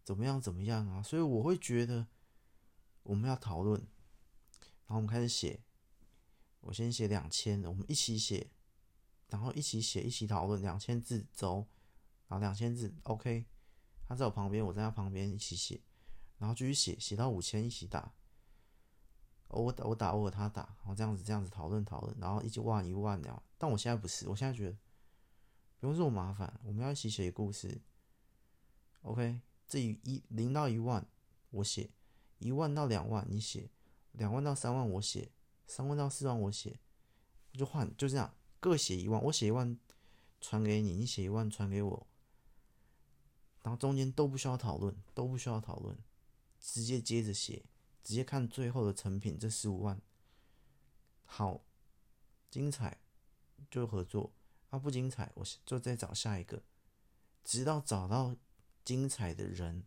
[0.04, 2.06] 怎么样怎么样啊，所以我会觉得
[3.02, 5.62] 我们要讨论，然后我们开始写。
[6.62, 8.50] 我先写两千，我们一起写，
[9.28, 11.66] 然后一起写，一起讨论两千字走，
[12.28, 13.46] 然后两千字 OK，
[14.10, 15.80] 他在我旁边，我在他旁边一起写，
[16.36, 18.12] 然后继续写，写到五千一起打，
[19.46, 24.76] 我打我打我和他打，然后这样子这样子讨论讨论，然后一直万一万两，但我现在不是，我现在觉得
[25.78, 27.80] 不用这么麻烦，我们要一起写故事
[29.02, 31.06] ，OK，这一零到一万
[31.50, 31.88] 我写，
[32.40, 33.70] 一万到两万你写，
[34.10, 35.30] 两万到三万我写，
[35.68, 36.80] 三万到四万我写，
[37.52, 39.78] 就换就这样各写一万，我写一万
[40.40, 42.08] 传给你，你写一万传给我，
[43.62, 45.96] 然后中间都不需要讨论，都不需要讨论，
[46.58, 47.64] 直接接着写，
[48.02, 50.00] 直接看最后的成品，这十五万
[51.24, 51.62] 好
[52.50, 52.98] 精彩
[53.70, 54.32] 就合作，
[54.70, 56.62] 啊不精彩我就再找下一个。
[57.42, 58.36] 直到找到
[58.84, 59.84] 精彩的人，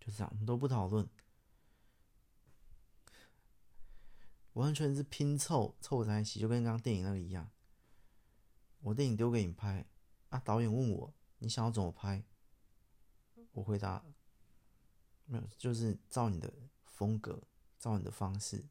[0.00, 1.08] 就这样，我们都不讨论，
[4.54, 7.50] 完全是拼凑凑在一起，就跟刚刚电影那个一样。
[8.80, 9.86] 我电影丢给你拍，
[10.28, 12.24] 啊，导演问我你想要怎么拍，
[13.54, 14.04] 我回答
[15.24, 16.52] 没有，就是照你的
[16.84, 17.42] 风格，
[17.78, 18.62] 照你的方式，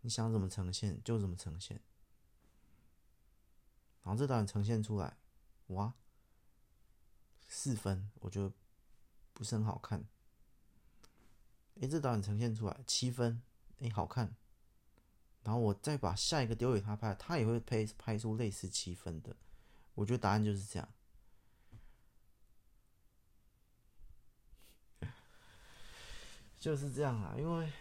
[0.00, 1.80] 你想怎么呈现就怎么呈现。
[4.02, 5.18] 然后这导演呈现出来，
[5.68, 5.94] 哇！
[7.46, 8.52] 四分，我觉得
[9.32, 10.04] 不是很好看。
[11.80, 13.42] 哎，这导演呈现出来七分，
[13.80, 14.34] 哎，好看。
[15.42, 19.36] 然后我再把下一个丢给他拍，他也会拍拍出类似七分的。
[19.94, 20.88] 我觉得答案就是这样，
[26.60, 27.34] 就是这样啊。
[27.36, 27.72] 因为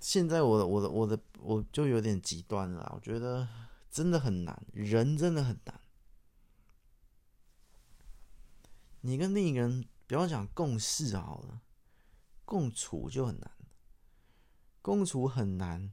[0.00, 3.46] 现在我的我的我的我就有点极端了，我觉得
[3.90, 5.80] 真的很难，人真的很难。
[9.00, 11.62] 你跟另一个人不要讲共事好了，
[12.44, 13.50] 共处就很难，
[14.82, 15.92] 共处很难，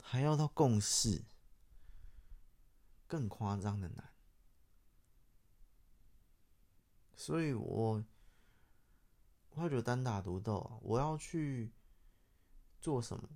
[0.00, 1.24] 还要到共事，
[3.06, 4.10] 更夸张的难。
[7.16, 8.04] 所以我，我
[9.62, 11.72] 会觉得单打独斗，我要去
[12.80, 13.28] 做什么，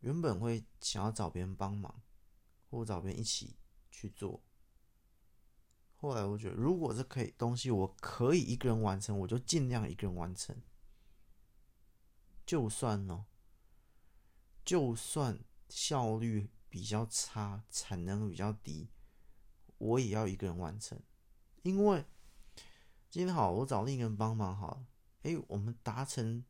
[0.00, 2.02] 原本会想要找别人帮忙，
[2.70, 3.56] 或找别人一起
[3.90, 4.42] 去做。
[5.96, 10.56] 后来我觉得，如果这可以东西，我可以一个人完成，我就尽量一个人完成。
[12.46, 13.26] 就算呢，
[14.64, 18.88] 就算效率比较差，产能比较低，
[19.76, 20.98] 我也要一个人完成。
[21.62, 22.06] 因为
[23.10, 24.86] 今天好，我找另一个人帮忙好了，
[25.22, 26.44] 哎，我们达成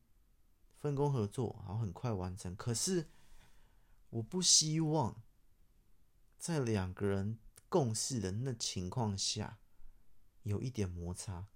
[0.76, 2.54] 分工合作，然后很快完成。
[2.56, 3.08] 可是
[4.10, 5.22] 我不希望
[6.38, 7.38] 在两个人。
[7.70, 9.60] 共事的那情况下，
[10.42, 11.46] 有一点摩擦，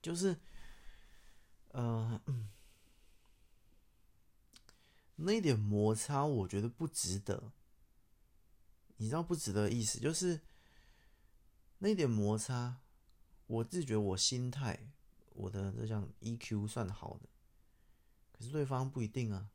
[0.00, 0.40] 就是，
[1.72, 2.48] 呃，嗯，
[5.16, 7.52] 那一点摩擦，我觉得不值得。
[8.96, 10.40] 你知道不值得意思，就是
[11.80, 12.80] 那点摩擦，
[13.48, 14.90] 我自觉我心态，
[15.40, 17.28] 我的这项 EQ 算好的，
[18.32, 19.50] 可是对方不一定啊。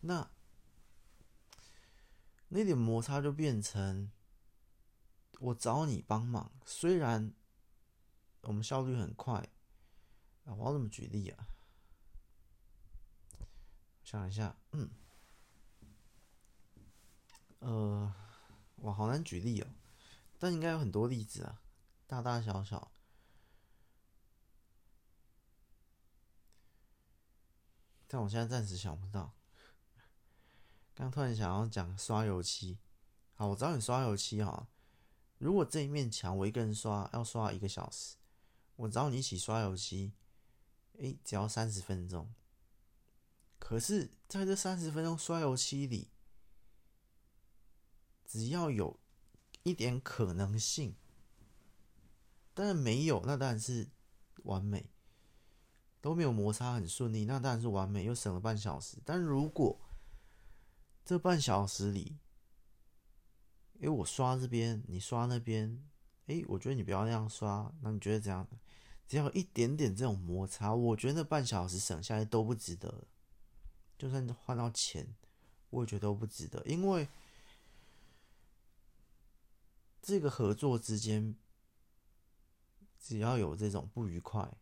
[0.00, 0.30] 那。
[2.50, 4.10] 那点摩擦就变成
[5.38, 7.34] 我找你帮忙，虽然
[8.40, 9.46] 我们效率很快
[10.46, 11.46] 啊，我要怎么举例啊？
[14.02, 14.88] 想一下，嗯，
[17.58, 18.14] 呃，
[18.76, 19.66] 哇，好难举例哦，
[20.38, 21.60] 但应该有很多例子啊，
[22.06, 22.90] 大大小小，
[28.08, 29.32] 但我现在暂时想不到。
[30.94, 32.76] 刚突然想要讲刷油漆，
[33.34, 34.66] 好，我找你刷油漆哈。
[35.38, 38.16] 如果这一面墙我一个人刷要刷一个小时，
[38.74, 40.12] 我找你一起刷油漆，
[40.98, 42.28] 诶，只要三十分钟。
[43.60, 46.08] 可是在这三十分钟刷油漆里，
[48.24, 48.98] 只要有
[49.62, 50.96] 一点可能性，
[52.54, 53.88] 当然没有，那当然是
[54.42, 54.90] 完美，
[56.00, 58.98] 都没有摩擦很顺利，那当然是完美，又省了半小时。
[59.04, 59.78] 但如果
[61.04, 62.18] 这半小时里，
[63.80, 65.82] 诶，我刷这边，你刷那边，
[66.26, 68.46] 诶，我觉得你不要那样刷，那你觉得怎样？
[69.06, 73.04] 只要一点点这种摩擦，我觉得那半小时省下来都不值得。
[73.96, 75.16] 就算换到钱，
[75.70, 77.08] 我也觉得都不值得，因为
[80.02, 81.34] 这个合作之间，
[83.00, 84.56] 只要有这种不愉快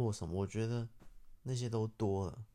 [0.00, 0.88] 或什么，我觉得
[1.42, 2.46] 那些都多了。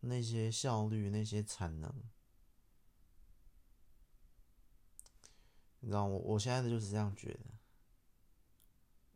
[0.00, 1.90] 那些效率，那些产能，
[5.80, 7.46] 你知道我我现在的就是这样觉得。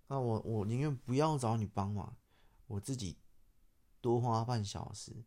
[0.07, 2.17] 那我我宁愿不要找你帮忙，
[2.69, 3.19] 我自己
[4.01, 5.25] 多花半小时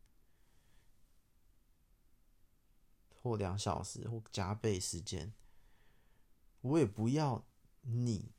[3.21, 5.31] 或两小时或加倍时间，
[6.61, 7.45] 我也不要
[7.81, 8.31] 你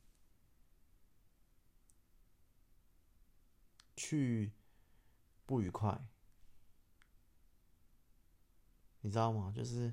[4.02, 4.50] 去
[5.44, 6.02] 不愉快。
[9.02, 9.52] 你知道吗？
[9.54, 9.92] 就是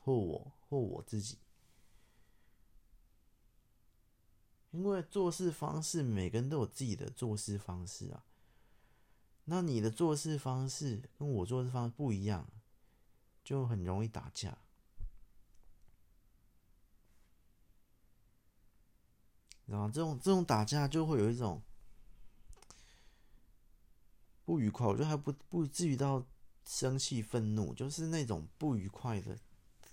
[0.00, 1.36] 或我或我自己，
[4.70, 8.24] 因为做事方式，每个人都有自己的做事方式啊。
[9.44, 12.50] 那你的做事方式跟我做事方式不一样，
[13.44, 14.56] 就很容易打架。
[19.68, 21.62] 然后这种这种打架就会有一种
[24.44, 26.26] 不愉快，我觉得还不不至于到
[26.64, 29.38] 生气愤怒，就是那种不愉快的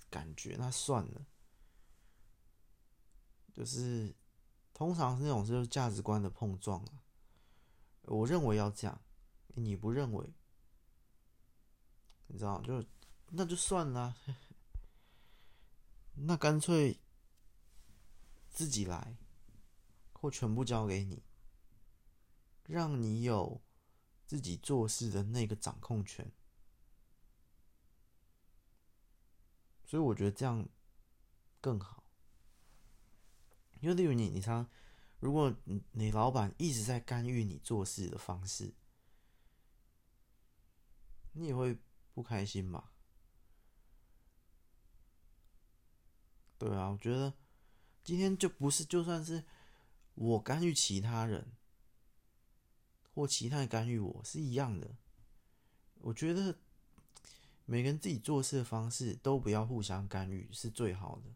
[0.10, 0.56] 感觉。
[0.58, 1.26] 那算了，
[3.54, 4.16] 就是
[4.74, 7.04] 通常是那种就是价值观的碰撞啊。
[8.04, 9.02] 我认为要这样。
[9.58, 10.34] 你不认为？
[12.28, 12.84] 你知道，就
[13.30, 14.18] 那就算了啊，
[16.16, 17.00] 那干脆
[18.50, 19.16] 自己来，
[20.26, 21.22] 或全部交给你，
[22.64, 23.62] 让你有
[24.26, 26.32] 自己做事的那个掌控权。
[29.86, 30.68] 所以我觉得这样
[31.62, 32.04] 更好，
[33.82, 34.68] 因为例如你，你常，
[35.20, 35.56] 如果
[35.92, 38.74] 你老板一直在干预你做事的方式。
[41.34, 41.78] 你也会
[42.16, 42.90] 不开心嘛？
[46.58, 47.32] 对啊，我觉得
[48.04, 49.44] 今天就不是，就算是
[50.16, 51.54] 我干预其他人，
[53.14, 54.96] 或其他人干预我是一样的。
[56.02, 56.58] 我觉得
[57.66, 61.34] 每个人自己做事的方式都不要互相干预是最好的。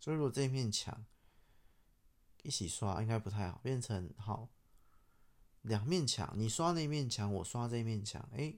[0.00, 1.06] 所以，如果这面墙，
[2.42, 4.48] 一起刷应该不太好，变成好
[5.60, 8.56] 两面墙，你刷那一面墙，我刷这一面墙，哎、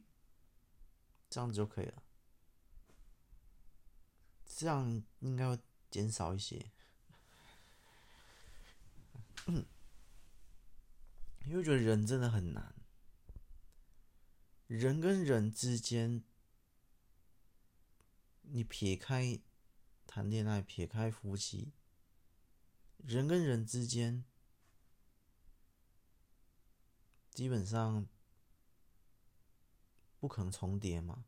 [1.29, 2.04] 这样子就可以了。
[4.47, 5.59] 这样应该会
[5.91, 6.71] 减少一些，
[11.47, 12.75] 因为觉得人真的很难，
[14.67, 16.25] 人跟人之间，
[18.43, 19.39] 你撇开
[20.07, 21.73] 谈恋爱，撇开夫妻。
[22.99, 24.25] 人跟人之间，
[27.31, 28.07] 基本上
[30.19, 31.27] 不可能重叠嘛。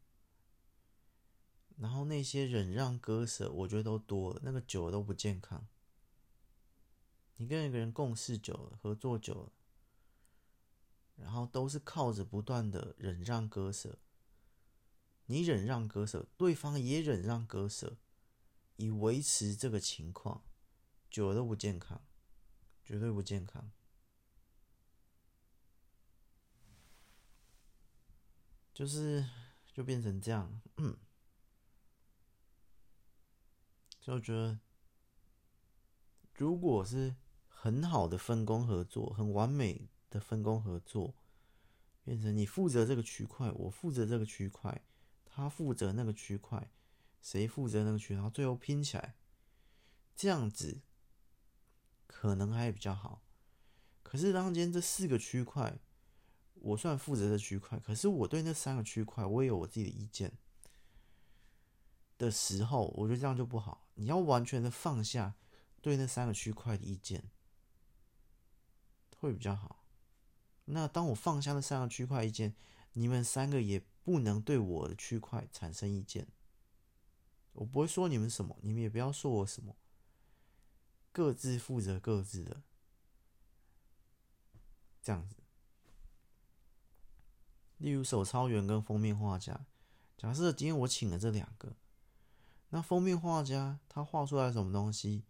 [1.78, 5.66] 然后那些忍让割舍，我觉得都多了，那个久了都不健康。
[7.36, 9.52] 你跟一个人共事久了，合作久了，
[11.16, 13.98] 然后都是靠着不断的忍让割舍，
[15.26, 17.98] 你忍让割舍，对方也忍让割舍，
[18.76, 20.42] 以维持这个情况。
[21.08, 22.02] 久了都不健康，
[22.84, 23.70] 绝对不健康。
[28.74, 29.24] 就是
[29.72, 30.98] 就变成这样，嗯，
[34.06, 34.58] 就觉得
[36.34, 37.16] 如果是
[37.48, 41.14] 很好的分工合作，很完美的分工合作，
[42.04, 44.82] 变成你负责这个区块，我负责这个区块，
[45.24, 46.70] 他负责那个区块，
[47.20, 49.16] 谁负责那个区，然后最后拼起来，
[50.14, 50.82] 这样子。
[52.08, 53.20] 可能还比较好，
[54.04, 55.76] 可是当今天这四个区块，
[56.54, 60.32] 我算负责的区块，可是我对那三个区块，我也有我自己的意见
[62.16, 63.85] 的时候，我觉得这样就不好。
[63.96, 65.34] 你要完全的放下
[65.82, 67.30] 对那三个区块的意见，
[69.18, 69.84] 会比较好。
[70.66, 72.54] 那当我放下那三个区块意见，
[72.92, 76.28] 你们三个也不能对我的区块产生意见。
[77.52, 79.76] 我不会说你们什么，你们也不要说我什么。
[81.12, 82.62] 各自负责各自的，
[85.02, 85.36] 这样子。
[87.78, 89.66] 例如手抄员跟封面画家，
[90.18, 91.76] 假设今天我请了这两个，
[92.70, 95.24] 那封面画家他画出来什么东西，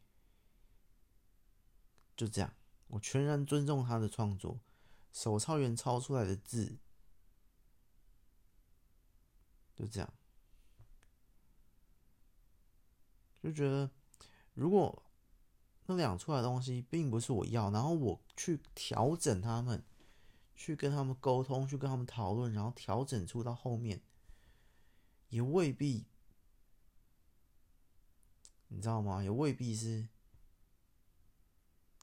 [2.16, 2.54] 就这样，
[2.88, 4.60] 我全然尊重他的创作。
[5.12, 6.78] 手抄员抄出来的字，
[9.74, 10.12] 就这样，
[13.42, 13.90] 就觉得
[14.54, 15.02] 如果。
[15.88, 19.84] 那两出来的东西并不是我要，然后我去调整他们，
[20.56, 24.02] 去跟他们沟通，去跟他们讨论，然后调整出到后面，
[25.28, 26.04] 也未必，
[28.68, 29.22] 你知道吗？
[29.22, 30.08] 也未必是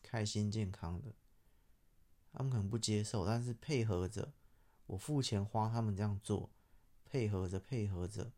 [0.02, 1.14] 开心健康的。
[2.32, 4.34] 他们可能不接受，但是配合着
[4.88, 6.50] 我付钱花他们这样做，
[7.06, 8.32] 配合着配合着，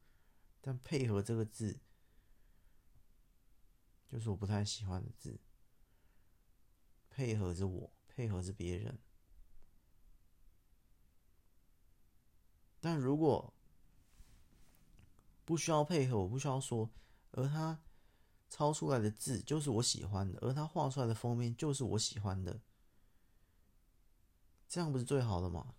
[0.60, 1.80] 但配合这个字。
[4.08, 5.40] 就是我不太喜欢的字，
[7.10, 9.00] 配合着我，配合着别人。
[12.80, 13.54] 但如果
[15.44, 16.90] 不需要配合，我不需要说，
[17.32, 17.82] 而他
[18.50, 22.60] 抄出来的字就是我喜欢的，而他画出来的封面就是我喜欢的，
[24.68, 25.76] 这样不是最好的吗？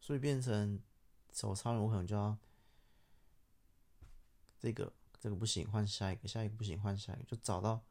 [0.00, 0.82] 所以变成
[1.32, 2.36] 手抄人，我可能就要
[4.58, 7.82] 这个这个不行，换下一个，下一个不行，换下一个，就找到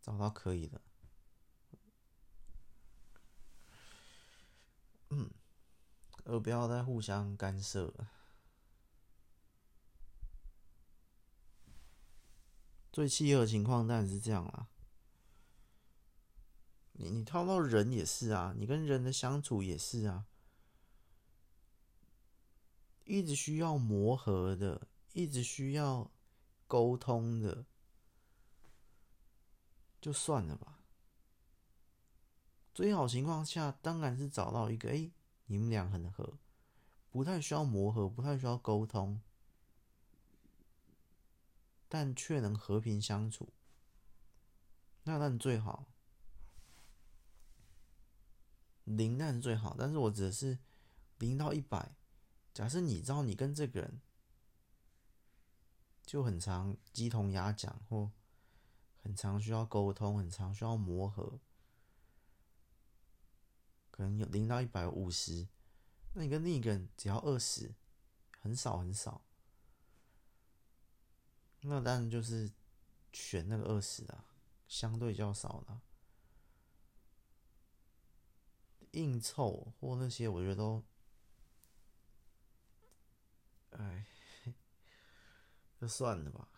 [0.00, 0.80] 找到可以的。
[5.10, 5.30] 嗯，
[6.24, 7.92] 而不要再互相干涉
[12.98, 14.66] 最契合的情况当然是这样啦。
[16.94, 20.26] 你你套到人也是啊，你跟人的相处也是啊，
[23.04, 26.10] 一直需要磨合的，一直需要
[26.66, 27.66] 沟通的，
[30.00, 30.80] 就算了吧。
[32.74, 35.08] 最好情况下，当然是找到一个，哎，
[35.46, 36.36] 你们俩很合，
[37.10, 39.20] 不太需要磨合，不太需要沟通，
[41.88, 43.48] 但却能和平相处，
[45.04, 45.86] 那当然最好。
[48.84, 50.58] 零当然最好，但是我指的是
[51.18, 51.94] 零到一百。
[52.54, 54.00] 假设你知道你跟这个人
[56.04, 58.10] 就很常鸡同鸭讲，或
[59.02, 61.38] 很常需要沟通，很常需要磨合。
[63.90, 65.48] 可能有零到一百五十，
[66.14, 67.74] 那你跟另一个人只要二十，
[68.40, 69.20] 很少很少，
[71.60, 72.50] 那当然就是
[73.12, 74.24] 选那个二十的，
[74.66, 75.80] 相对较少的。
[78.92, 80.82] 硬凑或那些，我觉得都，
[83.70, 84.06] 哎，
[85.78, 86.48] 就算了吧，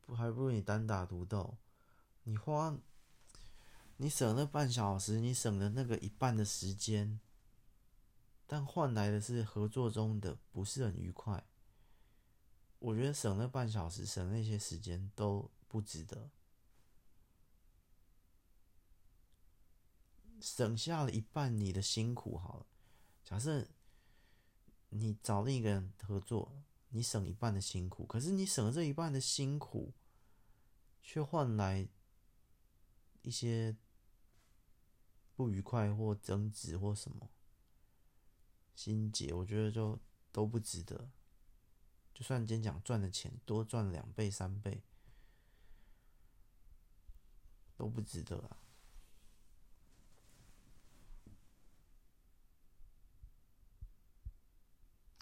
[0.00, 1.58] 不还不如你单打独斗，
[2.24, 2.76] 你花。
[3.98, 7.20] 你省了半小时，你省了那个一半的时间，
[8.48, 11.46] 但换来的是合作中的不是很愉快。
[12.82, 16.30] 我觉得省那半小时，省那些时间都不值得。
[20.40, 22.66] 省下了一半你的辛苦，好了。
[23.24, 23.68] 假设
[24.90, 26.52] 你找另一个人合作，
[26.88, 29.92] 你省一半的辛苦，可是你省了这一半的辛苦，
[31.00, 31.88] 却换来
[33.22, 33.76] 一些。
[35.34, 37.30] 不愉快或争执或什么
[38.74, 39.98] 心结，我觉得就
[40.30, 41.10] 都不值得。
[42.14, 44.82] 就算今天讲赚的钱多赚两倍三倍，
[47.76, 48.56] 都不值得啊。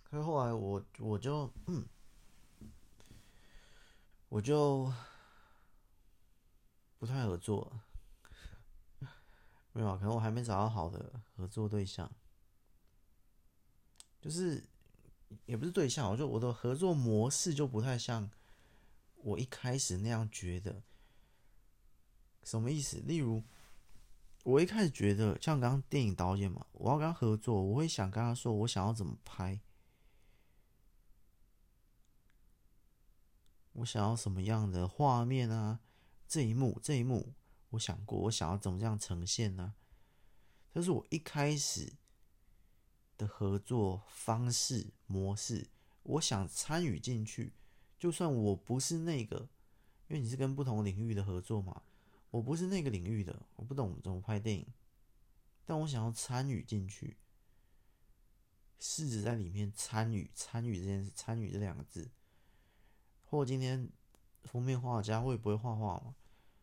[0.05, 1.87] 可是后来我我就嗯，
[4.29, 4.93] 我就
[6.99, 7.81] 不太合作。
[9.73, 12.11] 没有，可能我还没找到好的合作对象，
[14.21, 14.69] 就是
[15.47, 18.31] 也不是对象，我就我的合作模式就不太像
[19.17, 20.83] 我一开始那样觉得。
[22.43, 22.99] 什么意思？
[23.01, 23.43] 例如，
[24.45, 29.61] 我一开始觉得像刚刚电影导演嘛，我要跟他合作，我会想跟他说我想要怎么拍，
[33.73, 35.81] 我想要什么样的画面啊，
[36.27, 37.35] 这一幕，这一幕。
[37.71, 39.75] 我想过，我想要怎么样呈现呢？
[40.73, 41.93] 但是我一开始
[43.21, 45.69] 的合作方式模式。
[46.03, 47.53] 我想参与进去，
[47.99, 49.51] 就算我不是那个，
[50.09, 51.83] 因为你是跟不同领域的合作嘛，
[52.31, 54.67] 我不是那个领域的，我不懂怎么拍电影，
[55.67, 57.19] 但我想要参与进去，
[58.79, 62.11] 试着在里面参与参与这件事，参与这两个字。
[63.27, 63.91] 或今天
[64.45, 66.17] 封面画家会不会画画嘛？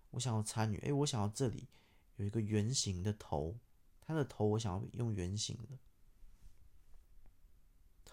[0.10, 1.68] 我想要参与，哎，我想要这里
[2.16, 3.55] 有一个圆形的头，
[4.01, 5.78] 它的头我想要用圆形的，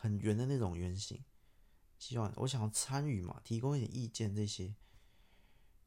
[0.05, 1.25] 很圆的那种圆形。
[1.99, 4.75] 希望我想要参与嘛，提供一点意见这些。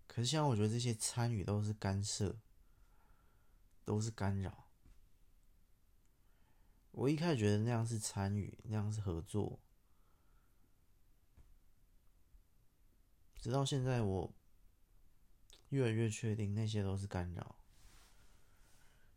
[0.08, 2.40] 可是现在我觉得这些参与都是干涉，
[3.86, 4.68] 都是干扰。
[6.90, 9.60] 我一开始觉得那样是参与，那样是合作，
[13.40, 14.34] 直到现在我。
[15.70, 17.58] 越来越确定那些都是干扰，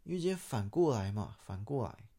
[0.02, 2.09] 因为直接反过来嘛，反过来，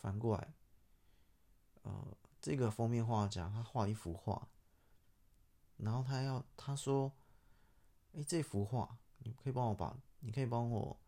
[0.00, 0.54] 反过来，
[1.82, 4.48] 呃，这个封面画家他画一幅画，
[5.76, 7.12] 然后他要他说，
[8.12, 11.00] 哎，这幅画你可以帮我把，你可以帮我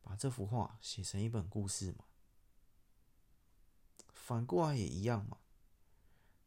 [0.00, 2.06] 把这幅画写成一本故事嘛？
[4.12, 5.36] 反过来也一样嘛。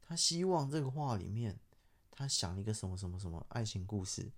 [0.02, 1.60] 他希望这个画里面，
[2.10, 4.32] 他想一个什么什么什么爱情故事，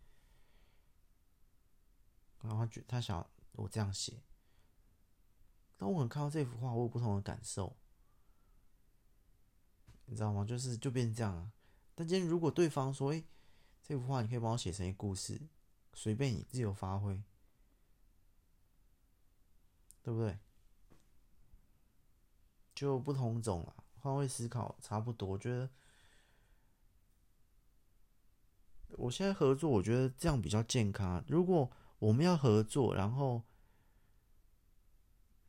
[2.42, 4.22] 然后他觉他想我这样写。
[5.80, 7.74] 当我看到这幅画，我有不同的感受，
[10.08, 10.44] 你知道吗？
[10.44, 11.54] 就是就变成这样啊。
[11.96, 13.24] 但今天如果对方说：“哎，
[13.82, 15.40] 这幅画你可以帮我写成一个故事，
[15.94, 17.24] 随便你自由发挥，
[20.04, 20.38] 对不对？”
[22.76, 25.30] 就不同种了，换位思考差不多。
[25.30, 25.70] 我觉得
[28.98, 31.24] 我现在合作，我觉得这样比较健康。
[31.26, 33.42] 如果我们要合作，然后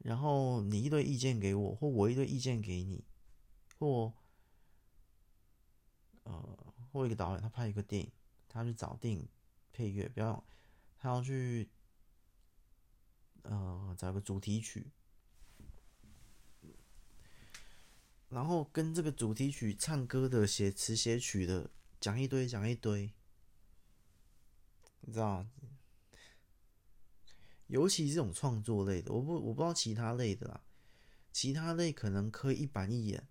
[0.02, 3.04] 然后你一堆意见给我，或我一堆意见给你，
[3.78, 4.12] 或
[6.22, 8.10] 呃，或一个导演他拍一个电影，
[8.48, 9.28] 他去找电影
[9.72, 10.42] 配乐，不要
[10.96, 11.68] 他要去
[13.42, 14.90] 呃找个主题曲。
[18.30, 21.68] 然后跟这个主题曲唱歌的、写词写曲的
[22.00, 23.12] 讲一堆讲一堆，
[25.00, 25.44] 你知道？
[27.70, 30.60] 尤其这种创作类的，我不我不知道其他类的啦，
[31.32, 33.28] 其他类可能可以一板一眼。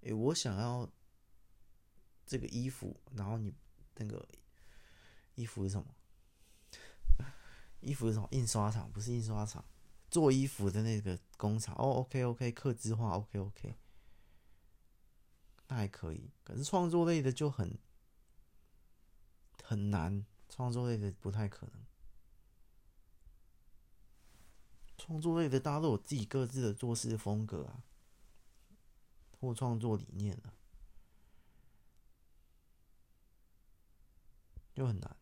[0.00, 0.90] 诶，我想要
[2.26, 3.54] 这个衣服，然后你
[3.94, 4.28] 那个
[5.36, 5.94] 衣服是什么？
[7.80, 8.26] 衣服是什么？
[8.32, 9.64] 印刷厂不是印刷厂，
[10.10, 11.72] 做衣服的那个工厂。
[11.76, 13.76] 哦，OK OK，客制化，OK OK。
[15.68, 17.78] 那还可以，可是创作类的就很
[19.62, 21.86] 很难，创作类的不太可能。
[24.96, 27.82] 创作类的大家都有自己各自的做事风格啊，
[29.40, 30.52] 或创作理念啊，
[34.74, 35.16] 就很难。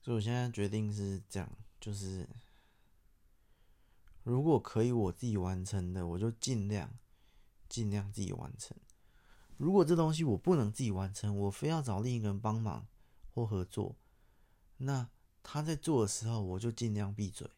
[0.00, 2.28] 所以我现在决定是这样，就是。
[4.24, 6.98] 如果可以我自己完成的，我就尽量
[7.66, 8.76] 尽量自己完成。
[9.56, 12.86] 如果这东西我不能自己完成，我非要找另一个人帮忙
[13.32, 13.96] 或合作，
[14.76, 15.08] 那
[15.50, 17.48] 他在做的时候，我就尽量闭嘴，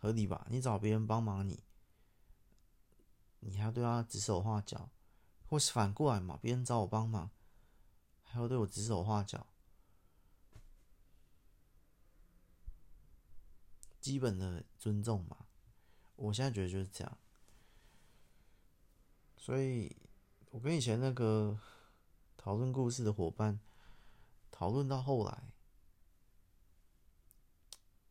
[0.00, 0.44] 合理吧？
[0.50, 1.62] 你找别人帮忙你，
[3.38, 4.90] 你还要对他指手画脚，
[5.46, 6.36] 或是反过来嘛？
[6.42, 7.30] 别人找我帮忙，
[8.24, 9.46] 还要对我指手画脚。
[14.00, 15.46] 基本的尊重嘛，
[16.16, 17.18] 我现在觉得就是这样。
[19.36, 19.96] 所以，
[20.50, 21.56] 我跟以前那个
[22.36, 23.60] 讨论故事的伙伴
[24.50, 25.52] 讨论到后来，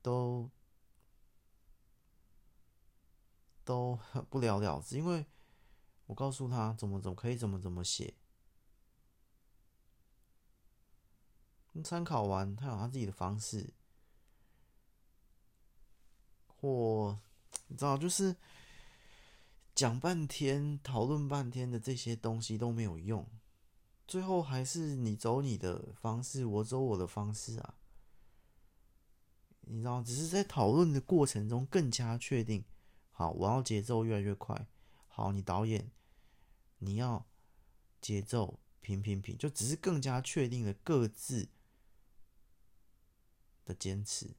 [0.02, 0.50] 都
[3.64, 5.26] 都不了了之，因为
[6.06, 8.16] 我告诉他怎么怎么可以怎么怎么写，
[11.84, 13.74] 参考完他有他自己的方式。
[16.60, 17.20] 或
[17.68, 18.36] 你知道，就是
[19.76, 23.30] 讲半天、讨论半天的这些东西都没有用，
[24.08, 27.76] 最后还是你走你的方式，我走我的方式啊。
[29.62, 32.64] 你知道，只是在讨论的过程中更加确定。
[33.12, 34.68] 好，我要节奏越来越快。
[35.08, 35.92] 好，你导演，
[36.78, 37.26] 你要
[38.00, 41.50] 节奏平平平，就只是更加确定了各自
[43.66, 44.36] 的坚持。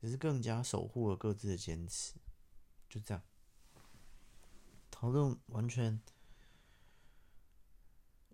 [0.00, 2.12] 只是更加守护了各自的坚持，
[2.88, 3.22] 就这样。
[4.90, 6.00] 讨论完全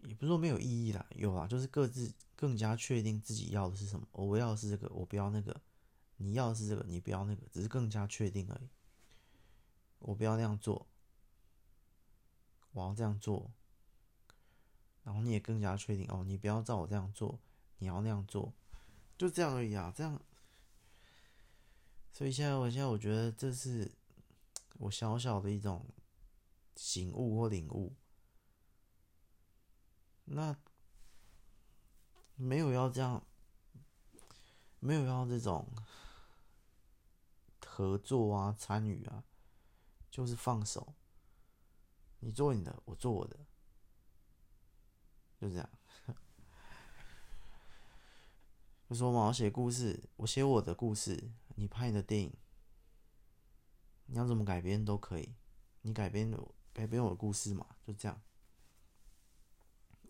[0.03, 4.07] 也不是说没有意义啦，有啊，就是各自更加确定自己要的是什么。
[4.13, 5.61] 我要的是这个，我不要那个。
[6.23, 8.69] 你要的是这个，你不要那个，只是更加确定而已。
[10.01, 10.87] 我不要那样做，
[12.73, 13.51] 我要这样做。
[15.03, 17.39] 然后你也更加确定哦，你不要照我这样做，
[17.79, 18.53] 你要那样做，
[19.17, 20.21] 就这样而已啊，这样。
[22.13, 23.91] 所以现在，我现在我觉得这是
[24.79, 25.87] 我小小的一种
[26.77, 27.95] 醒悟或领悟。
[30.33, 30.57] 那
[32.37, 33.27] 没有要这样，
[34.79, 35.67] 没有要这种
[37.67, 39.25] 合作啊、参与啊，
[40.09, 40.95] 就是放手，
[42.21, 43.37] 你做你的，我做我的，
[45.41, 45.69] 就这样。
[48.89, 51.33] 就说嘛，我写故事，我写我的故事。
[51.57, 52.33] 你拍你的电影，
[54.07, 55.35] 你要怎么改编都可以。
[55.83, 56.31] 你改编
[56.73, 58.23] 改编我的故事嘛，就这样。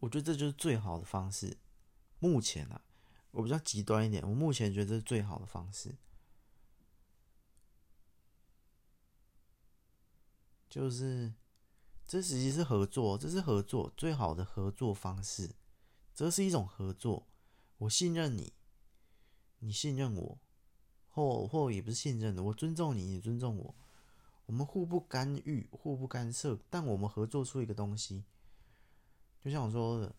[0.01, 1.57] 我觉得这就是最好的方式。
[2.19, 2.83] 目前啊，
[3.31, 5.97] 我比较极端一点，我目前觉得这是最好的方式。
[10.69, 11.33] 就是
[12.07, 15.55] 这实际是合作，这是合作最好的合作方式。
[16.15, 17.27] 这是一种合作，
[17.79, 18.53] 我信任你，
[19.61, 20.39] 你信任我。
[21.13, 23.75] 或或也不是信任的，我尊重你，你尊重我，
[24.47, 28.23] 我们互不干预，互不干涉，但我们合作出一个东西。
[29.43, 30.15] 就像我说的，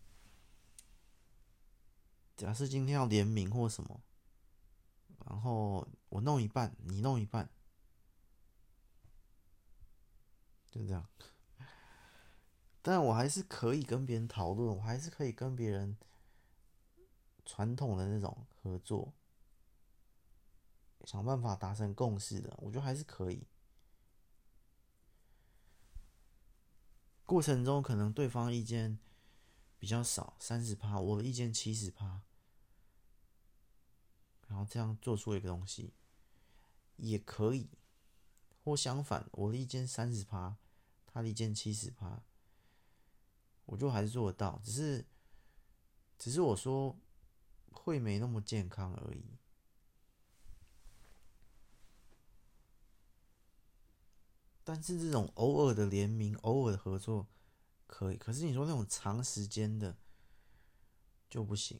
[2.36, 4.00] 假设今天要联名或什么，
[5.26, 7.48] 然后我弄一半，你弄一半，
[10.70, 11.08] 就这样。
[12.82, 15.96] 但我还是可以跟别人讨论，我还是可以跟别人
[17.44, 19.12] 传统的那种合作。
[21.04, 23.46] 想办法达成共识的，我觉得还是可以。
[27.24, 28.98] 过程中可能对方意见
[29.82, 32.22] 比较少，三十趴，我的意见七十趴，
[34.46, 35.92] 然后这样做出一个东西
[36.98, 37.68] 也可以，
[38.62, 40.56] 或相反，我的意见三十趴，
[41.04, 42.22] 他的意见七十趴，
[43.66, 45.04] 我就还是做得到，只是，
[46.16, 46.96] 只是我说
[47.72, 49.24] 会没那么健康而已。
[54.62, 57.26] 但是这种偶尔的联名、偶尔的合作
[57.92, 59.94] 可以，可是你说那种长时间的
[61.28, 61.78] 就不行，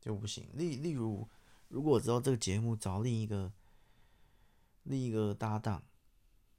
[0.00, 0.48] 就不行。
[0.54, 1.28] 例例如，
[1.66, 3.52] 如果我知道这个节目找另一个
[4.84, 5.82] 另一个搭档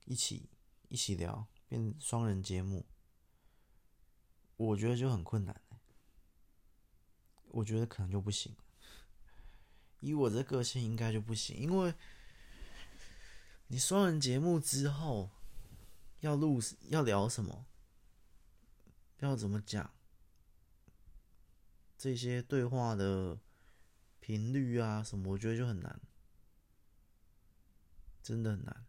[0.04, 0.50] 一起
[0.90, 2.86] 一起聊，变双人节目，
[4.58, 5.62] 我觉得就很困难。
[7.48, 8.54] 我觉得可能就不行。
[10.02, 11.94] 以我这个性，应该就不行，因为
[13.72, 15.30] 你双人节目之后
[16.20, 17.66] 要录要聊什么，
[19.20, 19.94] 要怎么讲，
[21.98, 23.40] 这些对话的
[24.20, 26.02] 频率啊什么，我觉得就很难，
[28.22, 28.86] 真的很难。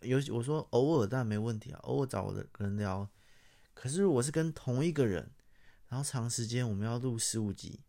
[0.00, 3.06] 尤其我说偶尔，但没问题啊，偶尔找我的人聊。
[3.74, 5.32] 可是如果是跟同一个人，
[5.88, 7.80] 然后长时间我们要录十五集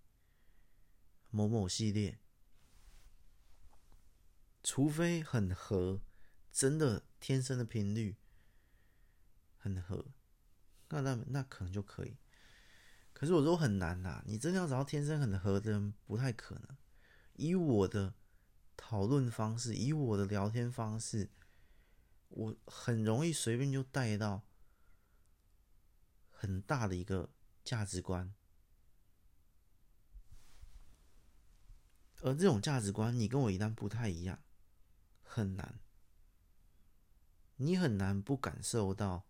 [1.30, 2.20] 某某系列。
[4.64, 6.02] 除非很合，
[6.52, 8.16] 真的天生的频率
[9.58, 10.06] 很合，
[10.90, 12.18] 那那那可能就可以。
[13.12, 16.78] 可是我说很难呐，你真的要找到天生很合的人不太可能。
[17.34, 18.14] 以我的
[18.78, 21.30] 讨论方式，以我的聊天方式，
[22.30, 24.44] 我很容易随便就带到
[26.30, 27.30] 很大的一个
[27.64, 28.34] 价值观，
[32.22, 34.40] 而这种价值观，你跟我一旦不太一样。
[35.36, 35.80] 很难，
[37.56, 39.26] 你很难不感受到，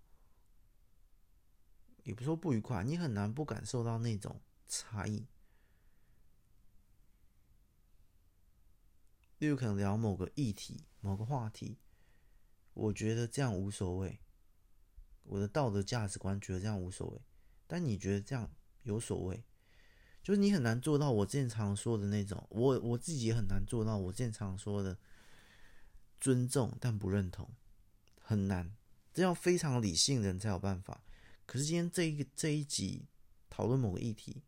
[2.04, 5.26] 也不说不愉快，你很难不感受到那种差异。
[9.38, 11.80] 例如可能聊某个议题、某个话题，
[12.74, 14.20] 我觉得这样无所谓，
[15.24, 17.22] 我的道德价值观觉得这样无所谓，
[17.66, 19.46] 但你觉得这样有所谓，
[20.22, 25.00] 就是你很难做到我经常说的那种，我我自己也很难做到我经常说的。
[26.24, 27.50] 尊重但不认同，
[28.22, 28.74] 很难，
[29.14, 31.04] 这样非常理性的人才有办法。
[31.46, 33.06] 可是今天这一个这一集
[33.50, 34.42] 讨论某个议题，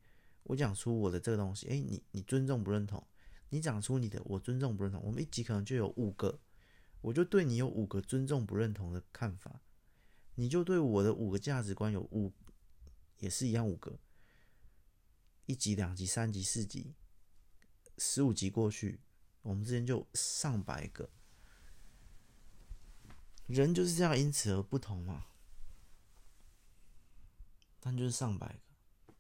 [0.44, 3.06] 我讲出我的这个东西，哎，你你尊重不认同？
[3.50, 5.04] 你讲出你的，我尊重不认同。
[5.04, 6.40] 我们一集可能就有五个，
[7.02, 9.60] 我就对你有五个尊重不认同的看法，
[10.36, 12.32] 你就对我的五个价值观有五，
[13.20, 14.00] 也是一样五个。
[15.46, 16.96] 一集、两集、三集、四集、
[17.98, 19.02] 十五集过去，
[19.42, 21.10] 我们之间就上百个。
[23.48, 25.26] 人就是这样，因此而不同嘛。
[27.80, 29.14] 但就是上百个，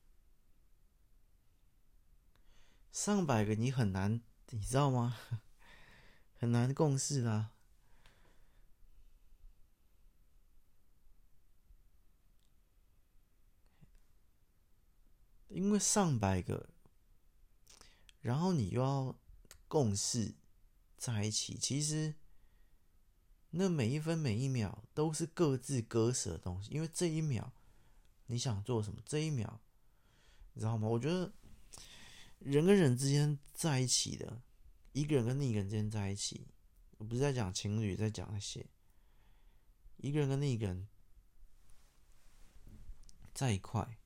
[2.92, 4.20] 上百个你很难，
[4.50, 5.16] 你知道吗？
[6.40, 7.52] 很难共事啦。
[15.50, 16.70] 因为上百个，
[18.22, 19.16] 然后你又要
[19.68, 20.34] 共事
[20.98, 22.16] 在一起，其实。
[23.58, 27.54] 那每一分每一秒都是各自割舍的东西，因为这一秒
[28.26, 29.62] 你想做什么，这一秒
[30.54, 30.88] 你知道吗？
[30.90, 31.32] 我觉得
[32.40, 34.42] 人跟人之间在一起的，
[34.92, 36.48] 一个人跟另一个人之间在一起，
[36.98, 38.66] 我不是在讲情侣，在讲那些
[39.98, 40.90] 一个人跟另一个人
[43.34, 43.98] 在一块，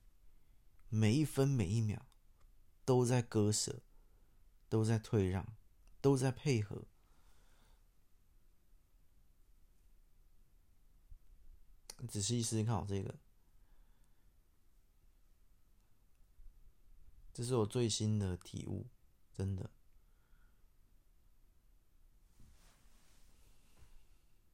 [0.88, 2.06] 每一分每一秒
[2.84, 3.82] 都在割舍，
[4.68, 5.56] 都在退让，
[6.00, 6.86] 都在配合。
[12.08, 13.18] 仔细思考这个，
[17.32, 18.86] 这是我最新的体悟，
[19.32, 19.70] 真的。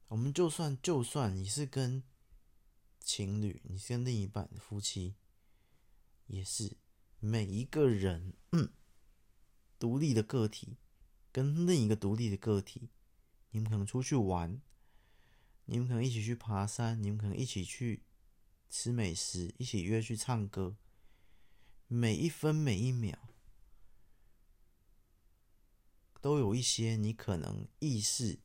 [0.09, 2.03] 我们就算就算你是跟
[2.99, 5.15] 情侣，你是跟另一半夫妻，
[6.27, 6.77] 也是
[7.19, 8.71] 每一个人，嗯，
[9.77, 10.77] 独立的个体
[11.31, 12.89] 跟另一个独立的个体，
[13.51, 14.61] 你们可能出去玩。
[15.69, 18.03] 你们可能一起去爬山，你们可能一起去
[18.69, 20.77] 吃美食，一起约去唱歌。
[21.87, 23.17] 每一分每一秒，
[26.21, 28.39] 都有一些你可能意识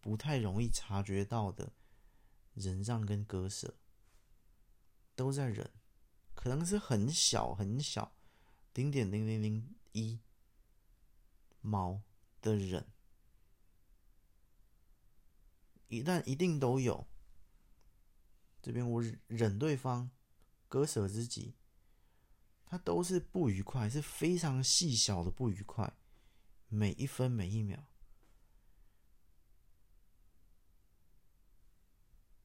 [0.00, 1.72] 不太容易察觉到的
[2.54, 3.76] 忍让跟割舍，
[5.16, 5.72] 都在忍，
[6.34, 8.16] 可能是很小很小，
[8.74, 10.20] 零点零零零一
[11.60, 12.02] 毛
[12.40, 12.86] 的忍，
[15.88, 17.06] 一旦一定都有。
[18.62, 20.10] 这边我忍对方，
[20.68, 21.54] 割舍自己，
[22.64, 25.92] 他都是不愉快，是非常细小的不愉快，
[26.68, 27.84] 每一分每一秒。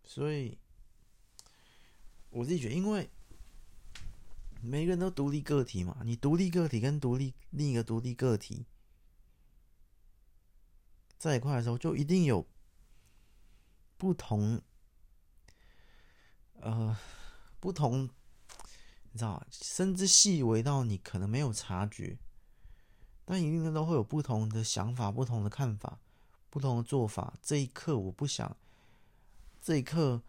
[0.03, 0.57] 所以
[2.31, 3.09] 我自己觉得，因为
[4.61, 8.65] 每个人都独立个体嘛，你独立个体跟独立另一个独立个体
[11.17, 12.45] 在一块的时候，就一定有
[13.99, 14.61] 不同，
[16.61, 16.97] 呃，
[17.59, 18.09] 不同，
[19.11, 22.17] 你知道，甚至细微到你可能没有察觉，
[23.25, 25.99] 但一定都会有不同的想法、不同的看法、
[26.49, 27.37] 不同的做法。
[27.41, 28.55] 这一刻，我不想。
[29.61, 30.23] 这一刻，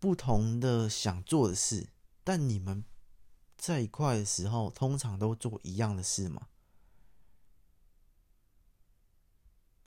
[0.00, 1.90] 不同的想做的事，
[2.24, 2.84] 但你们
[3.56, 6.48] 在一块的时候，通常都做一样的事嘛。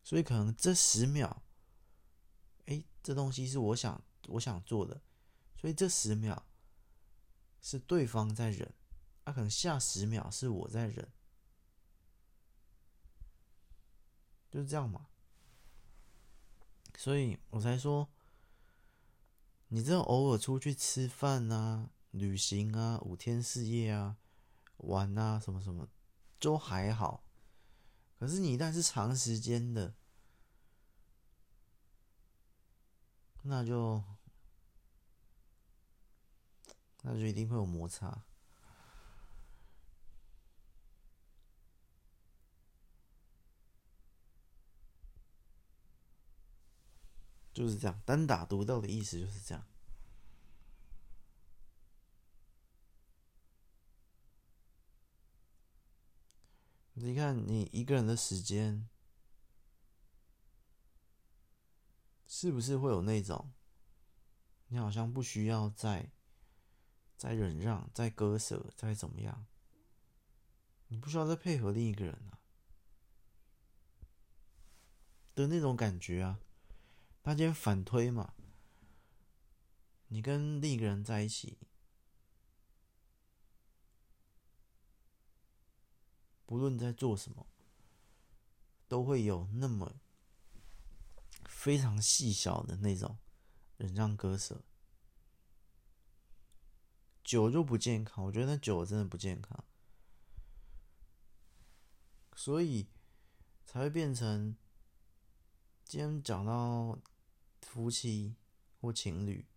[0.01, 1.43] 所以可能这十秒，
[3.03, 5.01] 这东西是我想我想做的，
[5.59, 6.45] 所以这十秒
[7.61, 8.73] 是对方在忍，
[9.25, 11.11] 那、啊、可能下十秒是我在忍，
[14.49, 15.07] 就是这样嘛。
[16.97, 18.07] 所以我才说，
[19.67, 24.15] 你这偶尔出去吃饭啊、旅行啊、五天四夜啊、
[24.77, 25.89] 玩啊什么什么，
[26.39, 27.23] 都还好。
[28.19, 29.95] 可是你一旦是长时间的，
[33.43, 34.03] 那就
[37.01, 38.23] 那就一定会有摩擦。
[47.53, 49.63] 就是这样，单打独斗的意思就是这样。
[56.93, 58.87] 你看，你一个人的时间，
[62.35, 63.53] 是不是会有那种，
[64.69, 66.09] 你好像不需要再
[67.15, 69.45] 再忍让、再割舍、再怎么样，
[70.87, 72.39] 你不需要再配合另一个人啊
[75.35, 76.39] 的那种感觉啊。
[77.21, 78.33] 他今天反推嘛，
[80.07, 81.59] 你跟另一个人在一起，
[86.47, 87.45] 不论在做什么，
[88.87, 90.01] 都会有那么
[91.47, 93.17] 非常细小的那种
[93.77, 94.63] 忍让割舍，
[97.23, 98.25] 酒就不健康。
[98.25, 99.63] 我觉得那酒真的不健康，
[102.35, 102.87] 所以
[103.65, 104.55] 才会变成
[105.85, 106.99] 今天讲到。
[107.65, 108.35] 夫妻
[108.79, 109.47] 或情侣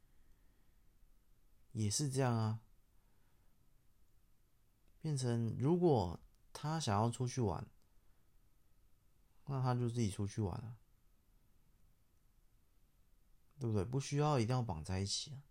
[1.72, 2.60] 也是这样啊，
[5.02, 6.18] 变成如果
[6.52, 7.66] 他想要出去玩，
[9.46, 10.78] 那他就自己出去玩啊，
[13.58, 13.84] 对不对？
[13.84, 15.42] 不需要一定要绑在一起啊，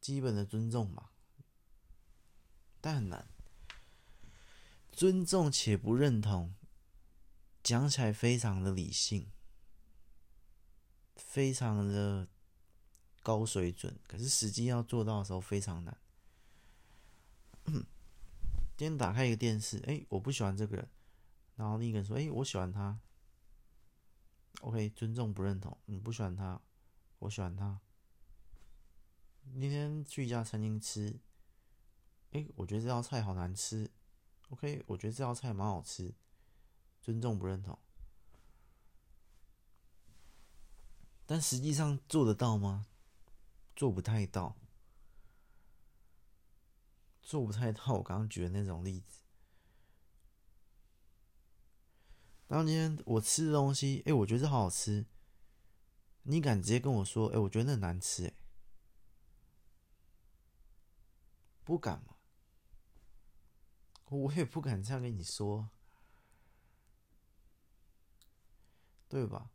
[0.00, 1.12] 基本的尊重吧，
[2.80, 3.28] 但很难，
[4.92, 6.54] 尊重且不认同。
[7.62, 9.30] 讲起来非常的理性，
[11.14, 12.26] 非常的
[13.22, 15.96] 高水准，可是实际要做到的时候非常难。
[17.66, 17.84] 今
[18.78, 20.88] 天打开一个电视，哎，我不喜欢这个人，
[21.56, 22.98] 然后另一个人说，哎，我喜欢他。
[24.60, 26.60] OK，尊重不认同，你不喜欢他，
[27.20, 27.80] 我喜欢他。
[29.58, 31.18] 今天去一家餐厅吃，
[32.32, 33.90] 哎，我觉得这道菜好难吃。
[34.50, 36.14] OK，我觉得这道菜蛮好吃。
[37.00, 37.78] 尊重不认同，
[41.24, 42.86] 但实际上做得到吗？
[43.74, 44.54] 做不太到，
[47.22, 47.94] 做不太到。
[47.94, 49.19] 我刚刚举的那种例子，
[52.50, 55.06] 当今天我吃的东西，哎，我觉得好好吃，
[56.24, 58.34] 你敢直接跟我说，哎，我觉得那难吃，哎，
[61.62, 62.16] 不敢嘛？
[64.06, 65.70] 我也不敢这样跟你说。
[69.08, 69.52] 对吧？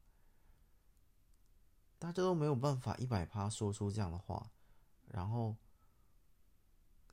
[1.99, 4.53] 大家都没有办法一百趴说出这样的话，
[5.09, 5.57] 然后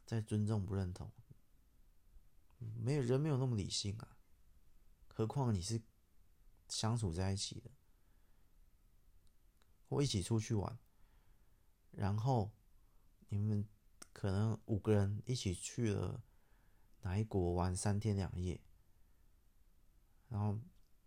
[0.07, 1.11] 再尊重不认同，
[2.59, 4.17] 没有人没有那么理性啊。
[5.13, 5.81] 何况你是
[6.69, 7.71] 相处在一起的，
[9.89, 10.79] 或一起出去玩，
[11.91, 12.51] 然后
[13.29, 13.69] 你们
[14.13, 16.23] 可能五个人一起去了
[17.03, 18.61] 哪一国玩三天两夜，
[20.29, 20.59] 然后。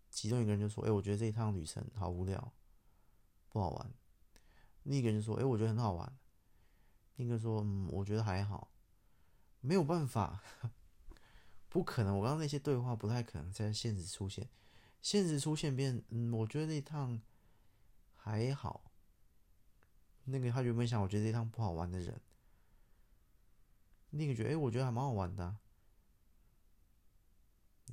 [0.08, 2.54] 其中一个人就说：“哎，我觉得这一趟旅程好无聊，
[3.50, 3.92] 不好玩。”
[4.84, 6.18] 另一个人就说：“哎，我觉得很好玩。”
[7.16, 8.72] 另一个说，嗯，我觉得还好，
[9.60, 10.42] 没有办法，
[11.68, 12.16] 不可能。
[12.16, 14.48] 我刚刚那些对话不太可能在现实出现，
[15.02, 17.20] 现实出现变，嗯，我觉得那一趟
[18.14, 18.90] 还好。
[20.24, 22.20] 那个他原本想，我觉得这一趟不好玩的人，
[24.10, 25.56] 另一个觉得，哎，我觉得还蛮好玩的。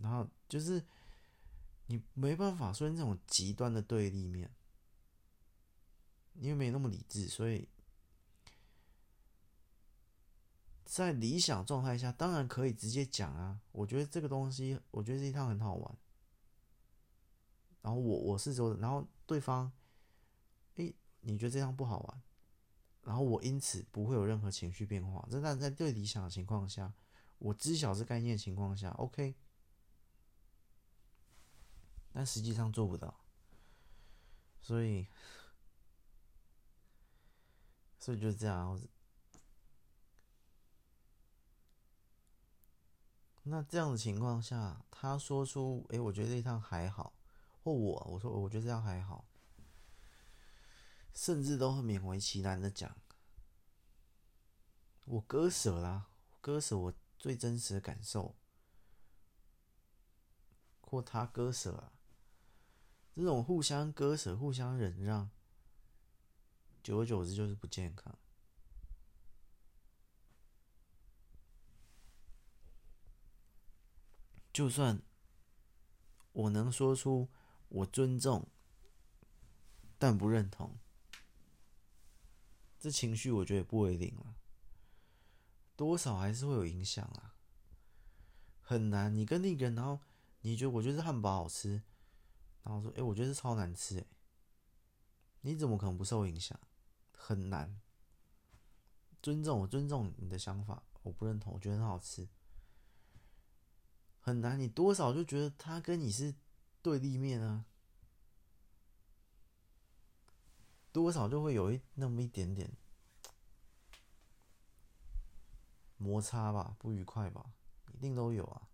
[0.02, 0.84] 然后就是
[1.86, 4.50] 你没办法说那种极端的对立面，
[6.34, 7.68] 因为没那么理智，所以
[10.86, 13.60] 在理想状态下，当然可以直接讲啊。
[13.72, 15.98] 我觉得这个东西，我觉得这一趟很好玩。
[17.82, 19.72] 然后我我是说，然后对方，
[20.76, 22.22] 诶，你觉得这趟不好玩？
[23.04, 25.28] 然后我因此不会有任何情绪变化。
[25.30, 26.94] 这但在最理想的情况下，
[27.40, 29.36] 我知晓这概念的情况下，OK。
[32.14, 33.26] 但实际上做不到，
[34.62, 35.08] 所以，
[38.00, 38.80] 所以就这样。
[43.44, 47.14] 那这样的情况下，他说出：“哎，我觉得这一趟还好。”
[47.64, 49.26] 或我我说：“我觉得这样还好。”
[51.14, 52.98] 甚至都会勉为其难的讲
[55.06, 56.08] ：“我割舍啦，
[56.42, 58.36] 割舍我最真实的感受。”
[60.82, 61.92] 或他割舍了。
[63.16, 65.30] 这种互相割舍、互相忍让，
[66.82, 68.18] 久而久之就是不健康。
[74.54, 75.02] 就算
[76.32, 77.28] 我能说出
[77.68, 78.48] 我尊重，
[79.98, 80.78] 但不认同，
[82.80, 84.36] 这情绪我觉得也不为零了，
[85.76, 87.36] 多少还是会有影响啊。
[88.62, 90.00] 很难，你跟那个人，然后
[90.42, 91.82] 你觉得我觉得这汉堡好吃。
[92.64, 94.06] 然后说：“哎，我觉得是超难吃哎，
[95.42, 96.58] 你怎么可能不受影响？
[97.12, 97.82] 很难。
[99.22, 102.30] 尊重我，尊重你的想法，我不认同，我觉得很好吃。
[104.24, 106.34] 很难，你多少就觉得他跟你是
[106.82, 107.66] 对立面啊，
[110.92, 112.72] 多少就会有一那么一点点
[115.98, 117.52] 摩擦吧，不愉快吧，
[117.94, 118.68] 一定都有啊。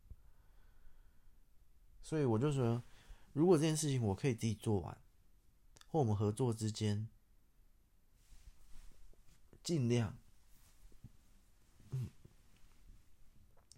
[2.01, 2.81] 所以我就说。”
[3.31, 4.97] 如果这件事情我可以自己做完，
[5.87, 7.07] 或我们合作之间
[9.63, 10.17] 尽量，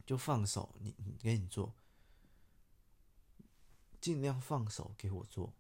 [0.06, 1.76] 就放手，你你给你做，
[4.00, 5.54] 尽量放手给我做，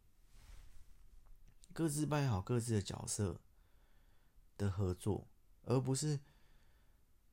[1.73, 3.41] 各自扮演好各自的角色
[4.57, 5.27] 的合作，
[5.63, 6.19] 而不是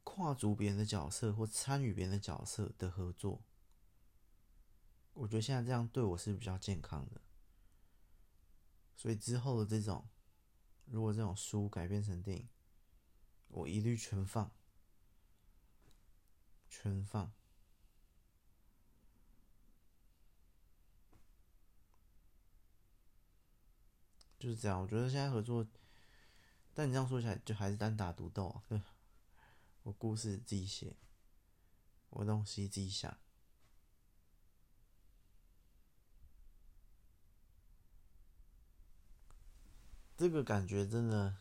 [0.05, 3.43] 跨足别人的角色或参与别人的角色的合作。
[5.15, 7.21] 我觉得现在这样对我是比较健康的，
[8.95, 10.09] 所以之后的这种，
[10.85, 12.49] 如果这种书改编成电影，
[13.49, 14.53] 我一律全放，
[16.69, 17.33] 全放，
[24.39, 24.81] 就是这样。
[24.81, 25.67] 我觉得现在合作，
[26.73, 28.63] 但你这样说起来，就还是单打独斗啊。
[28.69, 28.81] 对，
[29.83, 30.97] 我故事自己写，
[32.11, 33.19] 我东西自己想。
[40.17, 41.37] 这个感觉真的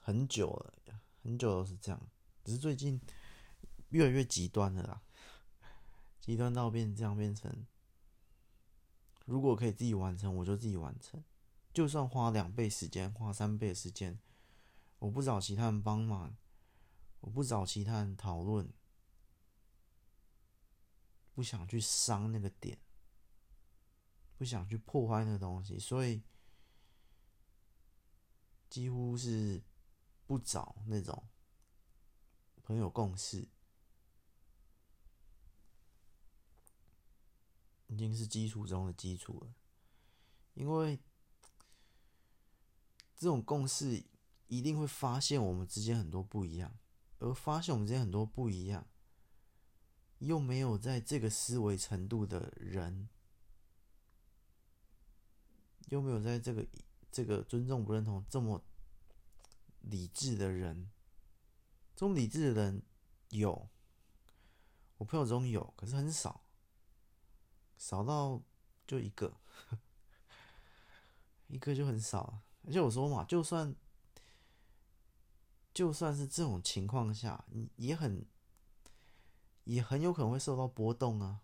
[0.00, 0.74] 很久了，
[1.22, 2.10] 很久都是这样，
[2.44, 3.00] 只是最近
[3.92, 5.02] 越来越极端了啦，
[6.20, 7.66] 极端到变这样变成，
[9.24, 11.24] 如果可以自己完成，我就自己完成，
[11.72, 14.18] 就算花两倍时间，花三倍时间，
[14.98, 16.36] 我不找其他人帮忙，
[17.20, 18.70] 我不找其他人讨论，
[21.32, 22.78] 不想去伤那个点，
[24.36, 26.22] 不想去破坏那个东西，所以。
[28.72, 29.62] 几乎是
[30.26, 31.28] 不找那种
[32.62, 33.46] 朋友共事，
[37.92, 39.54] 已经是基础中的基础了。
[40.54, 40.98] 因为
[43.16, 44.02] 这种共识
[44.46, 46.78] 一定会发现我们之间很多不一样，
[47.18, 48.86] 而发现我们之间很多不一样，
[50.18, 53.08] 又没有在这个思维程度的人，
[55.88, 56.66] 又没有在这个。
[57.14, 58.64] 这个尊重不认同这么
[59.80, 60.90] 理智的人，
[61.94, 62.82] 这种理智的人
[63.28, 63.68] 有，
[64.96, 66.41] 我朋友中有，可是很少，
[67.82, 68.40] 少到
[68.86, 69.34] 就一个，
[71.48, 72.38] 一个就很少。
[72.64, 73.74] 而且我说嘛，就算
[75.74, 78.24] 就算是这种情况下，你也很
[79.64, 81.40] 也很有可能会受到波动啊。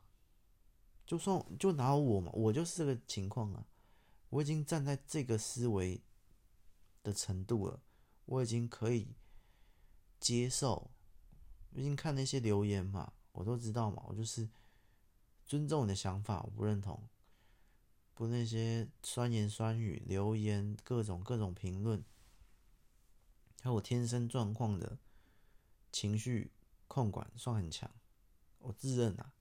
[1.05, 3.67] 就算就拿我嘛，我就是这个情况啊。
[4.31, 6.01] 我已经站在这个思维
[7.03, 7.81] 的程度了，
[8.27, 9.09] 我已经可以
[10.21, 10.93] 接受，
[11.75, 14.49] 毕竟看那些留言嘛，我都知道嘛，我就是
[15.49, 17.09] 尊重你的想法，我不认同，
[18.13, 22.05] 不那些酸言酸语、留言、各种各种评论，
[23.63, 24.99] 还有我天生状况的
[25.91, 26.53] 情绪
[26.87, 27.91] 控管算很强，
[28.59, 29.33] 我自认啊，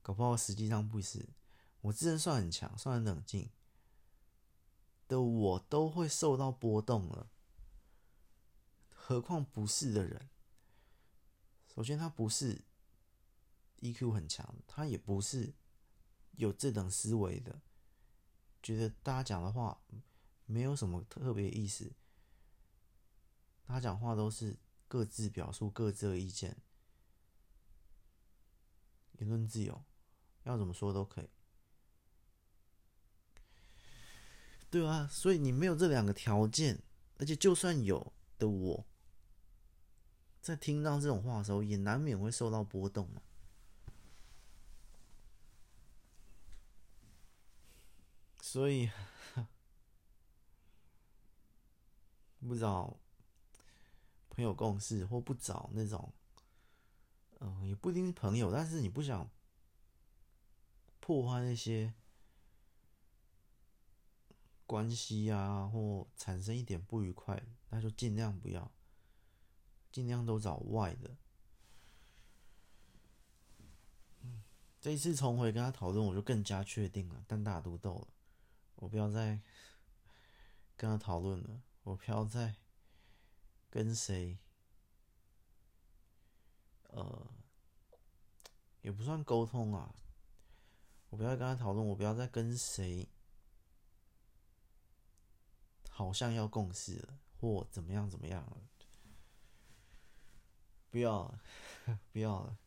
[0.00, 1.28] 搞不好实际上不是，
[1.82, 3.50] 我自认算很强，算很冷静
[5.06, 7.28] 的，我都会受到波动了。
[8.88, 10.30] 何况不是的人，
[11.74, 12.64] 首先他不是
[13.80, 15.54] EQ 很强，他也不是
[16.32, 17.60] 有这等思维的，
[18.62, 19.80] 觉得大家讲的话
[20.46, 21.92] 没有什么特别意思，
[23.64, 24.56] 他讲话都是
[24.88, 26.56] 各自表述各自的意见，
[29.18, 29.84] 言论自由，
[30.44, 31.28] 要怎么说都可以，
[34.70, 36.82] 对啊，所以你没有这两个条件，
[37.18, 38.86] 而且就算有的我。
[40.40, 43.20] 在听到这种话的时候，也难免会受到波动嘛。
[48.56, 48.88] 所以
[52.40, 52.96] 不找
[54.30, 56.10] 朋友共事，或不找那种，
[57.40, 59.30] 嗯，也不一定是朋友，但是你不想
[61.00, 61.92] 破坏那些
[64.64, 68.72] 关系啊，或产生一点不愉快，那就尽量不要。
[69.92, 71.14] 尽量都找外的。
[74.80, 78.08] 这一次重回跟他讨论，我就更加确定了，单打独斗了。
[78.76, 79.40] 我不要再
[80.76, 82.54] 跟他讨论了，我不要再
[83.70, 84.38] 跟谁，
[86.84, 87.26] 呃，
[88.82, 89.94] 也不算沟通啊。
[91.10, 93.08] 我不要跟他讨论，我不要再跟谁，
[95.88, 98.56] 好像要共事了，或怎么样怎么样了。
[100.90, 101.40] 不要了，
[102.12, 102.58] 不要了，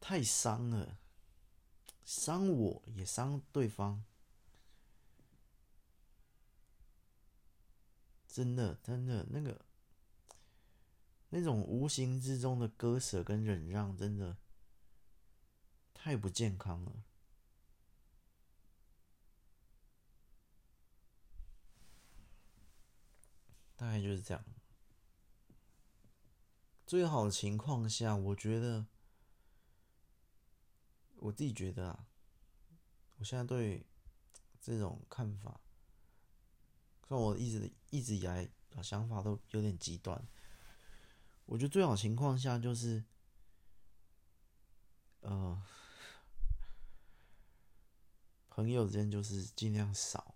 [0.00, 0.98] 太伤了，
[2.04, 4.04] 伤我也伤对方，
[8.38, 9.60] 真的，真的，那个
[11.30, 14.36] 那种无形之中的割舍跟忍让，真的
[15.92, 17.02] 太不健康了。
[23.74, 24.44] 大概就是这样。
[26.86, 28.86] 最好的情况下，我觉得
[31.16, 32.06] 我自己觉得啊，
[33.16, 33.84] 我现在对
[34.60, 35.60] 这种看法，
[37.08, 40.26] 像我一直一直以来的想法都有点极端。
[41.46, 43.02] 我觉得最好情况下就是，
[45.20, 45.62] 呃，
[48.50, 50.34] 朋友之间就是尽量少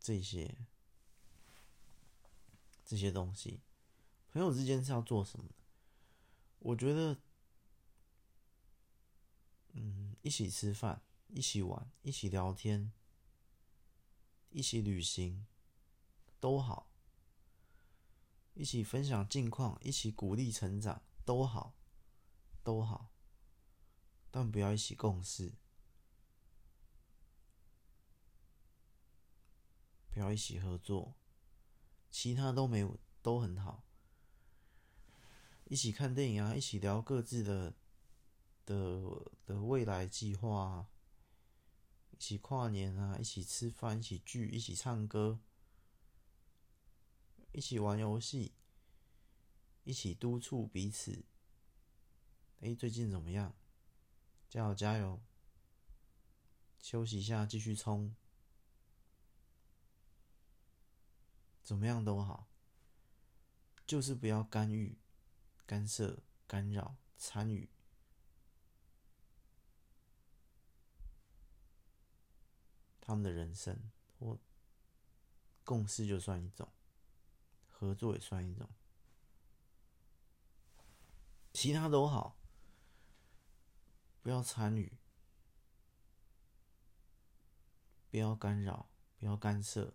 [0.00, 0.56] 这些
[2.84, 3.60] 这些东西。
[4.32, 5.54] 朋友之间是要做什么的？
[6.58, 7.16] 我觉得，
[9.74, 12.90] 嗯，一起吃饭，一起玩，一起聊天，
[14.52, 15.46] 一起旅行，
[16.38, 16.88] 都好。
[18.54, 21.74] 一起分享近况，一起鼓励成长，都好，
[22.62, 23.10] 都好。
[24.30, 25.54] 但不要一起共事，
[30.10, 31.14] 不要一起合作，
[32.10, 33.84] 其他都没有，都很好。
[35.64, 37.74] 一起看电影啊，一起聊各自的
[38.66, 40.90] 的的未来计划啊，
[42.22, 45.40] 一起跨年啊，一起吃饭，一起聚，一起唱歌，
[47.50, 48.52] 一起玩游戏，
[49.82, 51.24] 一起督促彼此。
[52.60, 53.56] 哎，最近怎么样？
[54.48, 55.20] 加油加油！
[56.78, 58.14] 休息一下，继续冲。
[61.64, 62.46] 怎么样都好，
[63.84, 64.96] 就是不要干预。
[65.66, 67.68] 干涉、干扰、参与，
[73.04, 74.38] 他们的人生或
[75.64, 76.72] 共事就算一种，
[77.66, 78.70] 合作也算一种，
[81.52, 82.36] 其他都好，
[84.22, 84.96] 不要参与，
[88.08, 88.88] 不要干扰，
[89.18, 89.92] 不要干涉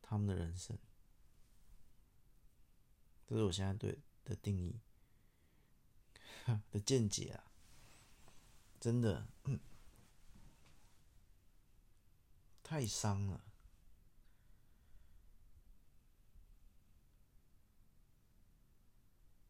[0.00, 0.78] 他们的人生。
[3.26, 4.78] 这是我现在对的定义
[6.70, 7.51] 的见解啊，
[8.82, 9.60] 真的、嗯、
[12.64, 13.44] 太伤了。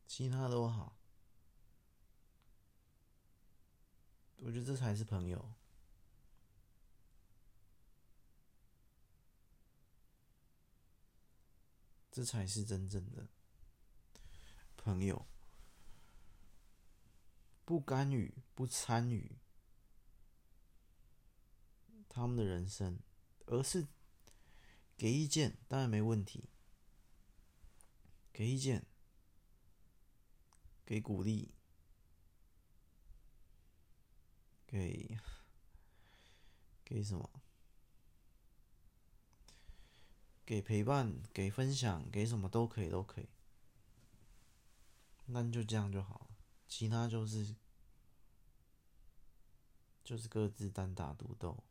[0.06, 0.98] 其他都好，
[4.36, 5.54] 我觉得这才是朋友。
[12.10, 13.26] 这才是真正的
[14.76, 15.26] 朋友。
[17.73, 19.39] 不干预、不参与
[22.07, 23.01] 他们的人生，
[23.47, 23.89] 而是
[24.94, 26.51] 给意见，当然没问题。
[28.31, 28.85] 给意见，
[30.85, 31.55] 给鼓励，
[34.66, 35.16] 给
[36.85, 37.31] 给什么？
[40.44, 43.31] 给陪伴，给分享，给什么都可以，都可以。
[45.24, 46.36] 那就这样就好了，
[46.69, 47.57] 其他就是。
[50.04, 51.62] 就是各自单打独斗，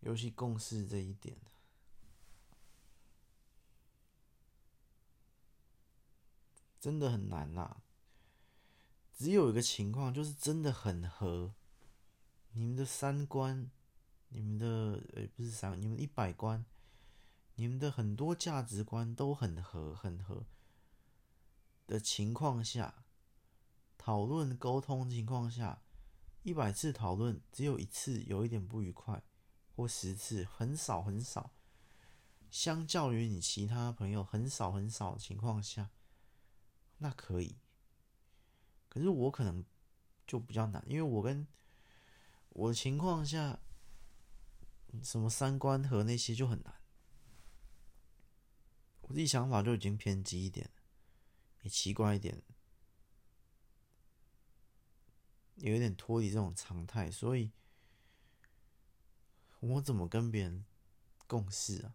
[0.00, 1.36] 尤其共识这一点，
[6.78, 7.82] 真的很难啦。
[9.16, 11.54] 只有一个情况，就是真的很合，
[12.52, 13.70] 你们的三观，
[14.28, 16.64] 你们的呃不是三，你们一百观，
[17.54, 20.44] 你们的很多价值观都很合，很合。
[21.86, 23.04] 的情况下，
[23.96, 25.82] 讨论沟通情况下，
[26.42, 29.22] 一百次讨论只有一次有一点不愉快，
[29.74, 31.52] 或十次很少很少，
[32.50, 35.90] 相较于你其他朋友很少很少的情况下，
[36.98, 37.58] 那可以。
[38.88, 39.64] 可是我可能
[40.26, 41.46] 就比较难，因为我跟
[42.50, 43.60] 我的情况下，
[45.02, 46.74] 什么三观和那些就很难，
[49.02, 50.70] 我自己想法就已经偏激一点。
[51.68, 52.42] 奇怪一点，
[55.56, 57.50] 有一点脱离这种常态，所以
[59.60, 60.64] 我怎么跟别人
[61.26, 61.94] 共事啊？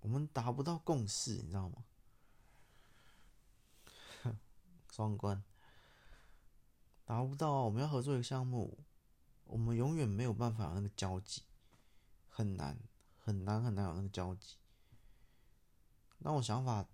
[0.00, 1.84] 我们达不到共识，你知道吗？
[4.92, 5.42] 双关，
[7.06, 7.62] 达不到啊！
[7.62, 8.84] 我们要合作一个项目，
[9.44, 11.42] 我们永远没有办法有那个交集，
[12.28, 12.78] 很难，
[13.18, 14.56] 很难，很难有那个交集。
[16.26, 16.88] 那我想法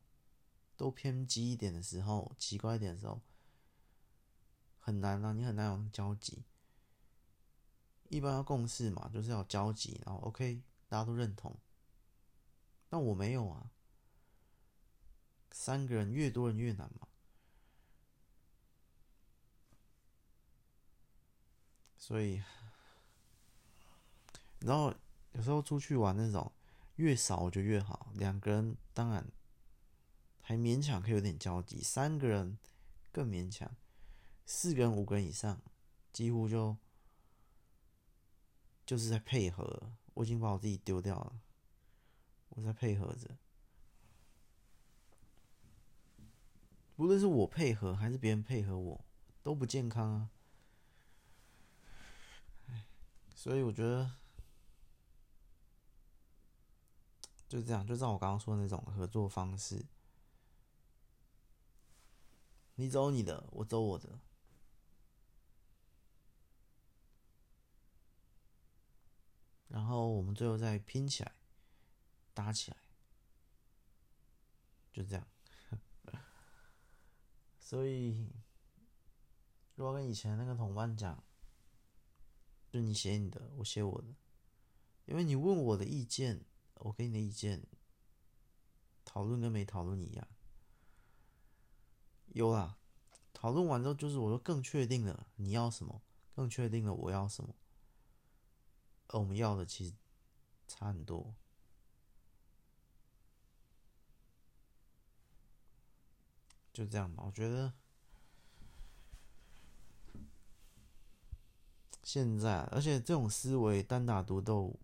[0.76, 3.20] 都偏激一点的时候，奇怪一点的时候，
[4.80, 6.42] 很难啊，你很难有交集。
[8.08, 11.56] 一般要共事嘛，就是要交集，然后 OK，大家都认同。
[12.88, 13.70] 那我没有啊，
[15.52, 17.06] 三个人越多人越难嘛。
[21.96, 22.42] 所以，
[24.58, 24.92] 然后
[25.34, 26.50] 有时候出去玩那种。
[27.00, 29.26] 越少我就越好，两个人当然
[30.42, 32.58] 还勉强可以有点交集，三个人
[33.10, 33.74] 更勉强，
[34.44, 35.62] 四个人、五个人以上
[36.12, 36.76] 几乎就
[38.84, 39.94] 就是在配合。
[40.12, 41.40] 我已经把我自己丢掉了，
[42.50, 43.38] 我在配合着，
[46.96, 49.04] 无论是我配合还是别人配合我，
[49.42, 50.30] 都不健康啊。
[53.34, 54.19] 所以我觉得。
[57.50, 59.84] 就这样，就照我刚刚说的那种合作方式，
[62.76, 64.20] 你走你的，我走我的，
[69.66, 71.32] 然后我们最后再拼起来，
[72.32, 72.76] 搭起来，
[74.92, 75.26] 就这样。
[77.58, 78.30] 所以，
[79.74, 81.20] 如果跟以前那个同伴讲，
[82.70, 84.14] 就你写你的，我写我的，
[85.06, 86.44] 因为你问我的意见。
[86.80, 87.62] 我给你的意见，
[89.04, 90.28] 讨论跟没讨论一样。
[92.28, 92.78] 有啦，
[93.32, 96.02] 讨论完之后，就是我说更确定了你要什么，
[96.34, 97.54] 更确定了我要什么，
[99.08, 99.94] 而我们要的其实
[100.66, 101.34] 差很多。
[106.72, 107.74] 就这样吧，我觉得
[112.02, 114.78] 现在，而且这种思维单打独斗。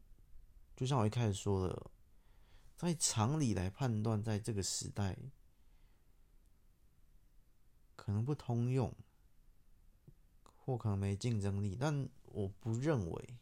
[0.77, 1.90] 就像我一开始说的，
[2.77, 5.16] 在常理来判断，在这个时代
[7.97, 8.94] 可能不通用，
[10.59, 11.74] 或可能没竞争力。
[11.81, 13.39] 但我不认为，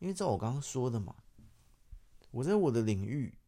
[0.00, 1.14] 因为照我刚刚说的嘛，
[2.32, 3.38] 我在我的领域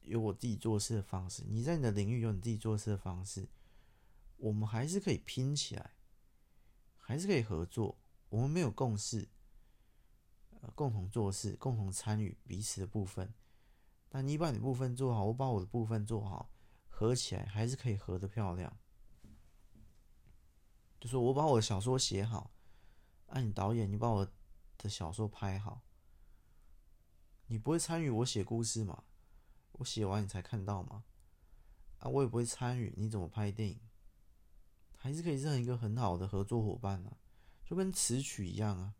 [0.00, 3.46] 有我自己做事的方式，你在你的领域有你自己做事的方式，
[4.38, 5.90] 我们还是可以拼起来，
[6.96, 7.98] 还是可以合作。
[8.30, 9.28] 我们没有共识。
[10.74, 13.32] 共同做事，共同参与彼此的部分。
[14.10, 16.50] 那你把你部分做好，我把我的部分做好，
[16.88, 18.76] 合起来还是可以合得漂亮。
[21.00, 22.52] 就是我把我的小说写好，
[23.26, 24.28] 啊，你导演，你把我
[24.78, 25.82] 的小说拍好。
[27.46, 29.04] 你不会参与我写故事嘛？
[29.72, 31.04] 我写完你才看到嘛？
[31.98, 33.80] 啊，我也不会参与，你怎么拍电影？
[34.96, 37.18] 还是可以是一个很好的合作伙伴啊，
[37.64, 38.94] 就跟词曲一样啊。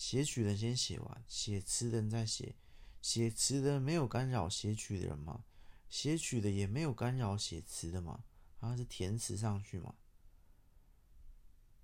[0.00, 2.54] 写曲的人先写完，写词的人再写。
[3.02, 5.44] 写词的没有干扰写曲的人嘛，
[5.90, 8.24] 写曲的也没有干扰写词的嘛，
[8.58, 9.94] 他是填词上去嘛，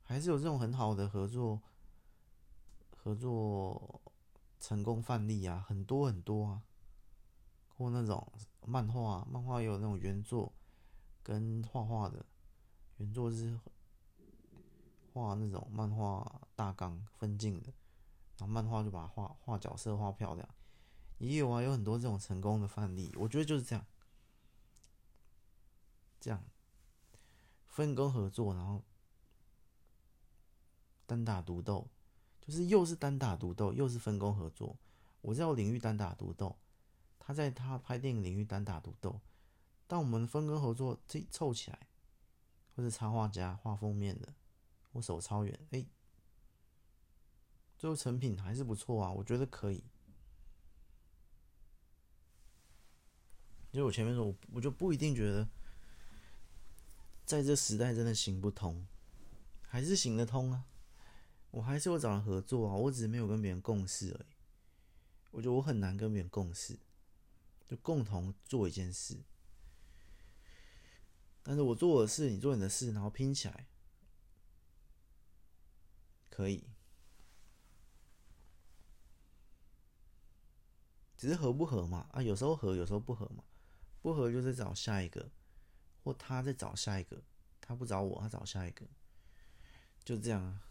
[0.03, 1.61] 还是有这种很好的合作
[2.97, 4.01] 合作
[4.59, 6.63] 成功范例啊，很多很多啊。
[7.77, 8.33] 或那种
[8.65, 10.51] 漫画，漫画也有那种原作
[11.23, 12.25] 跟画画的，
[12.97, 13.61] 原作是
[15.13, 17.71] 画那种漫画大纲分镜的。
[18.39, 20.47] 然后漫画就把它画画角色画漂亮，
[21.19, 23.11] 也有啊，有很多这种成功的范例。
[23.17, 23.87] 我觉得就是这样，
[26.21, 26.45] 这样
[27.67, 28.83] 分工合作，然后
[31.07, 31.89] 单打独斗，
[32.43, 34.77] 就是又是单打独斗，又是分工合作。
[35.23, 36.57] 我在我领域单打独斗，
[37.19, 39.19] 他在他拍电影领域单打独斗。
[39.87, 41.89] 当我们分工合作，这凑起来，
[42.75, 44.35] 或者插画家画封面的，
[44.93, 45.87] 我手超远，哎。
[47.79, 49.85] 最后成品还是不错啊，我觉得可以。
[53.73, 55.47] 就我前面说，我我就不一定觉得，
[57.27, 58.87] 在这时代真的行不通，
[59.61, 60.65] 还是行得通啊。
[61.51, 64.35] 我还是会找人合作啊，我只是没有跟别人共事而已。
[65.31, 66.79] 我觉得我很难跟别人共事，
[67.69, 69.19] 就共同做一件事。
[71.43, 73.67] 但是我做我的事，你做你的事，然后拼起来，
[76.31, 76.65] 可以。
[81.17, 82.07] 只是合不合嘛？
[82.13, 83.43] 啊，有时候合，有时候不合嘛。
[84.03, 85.31] 不合就再找下一个，
[86.05, 87.23] 或他再找下一个。
[87.61, 88.87] 他不找我，他找下一个，
[90.05, 90.63] 就这样啊。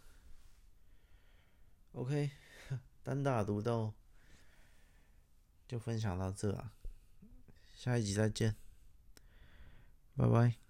[1.92, 2.30] OK，
[3.02, 3.92] 单打独斗
[5.68, 6.72] 就分享到这啊，
[7.74, 8.56] 下一集再见，
[10.16, 10.65] 拜拜。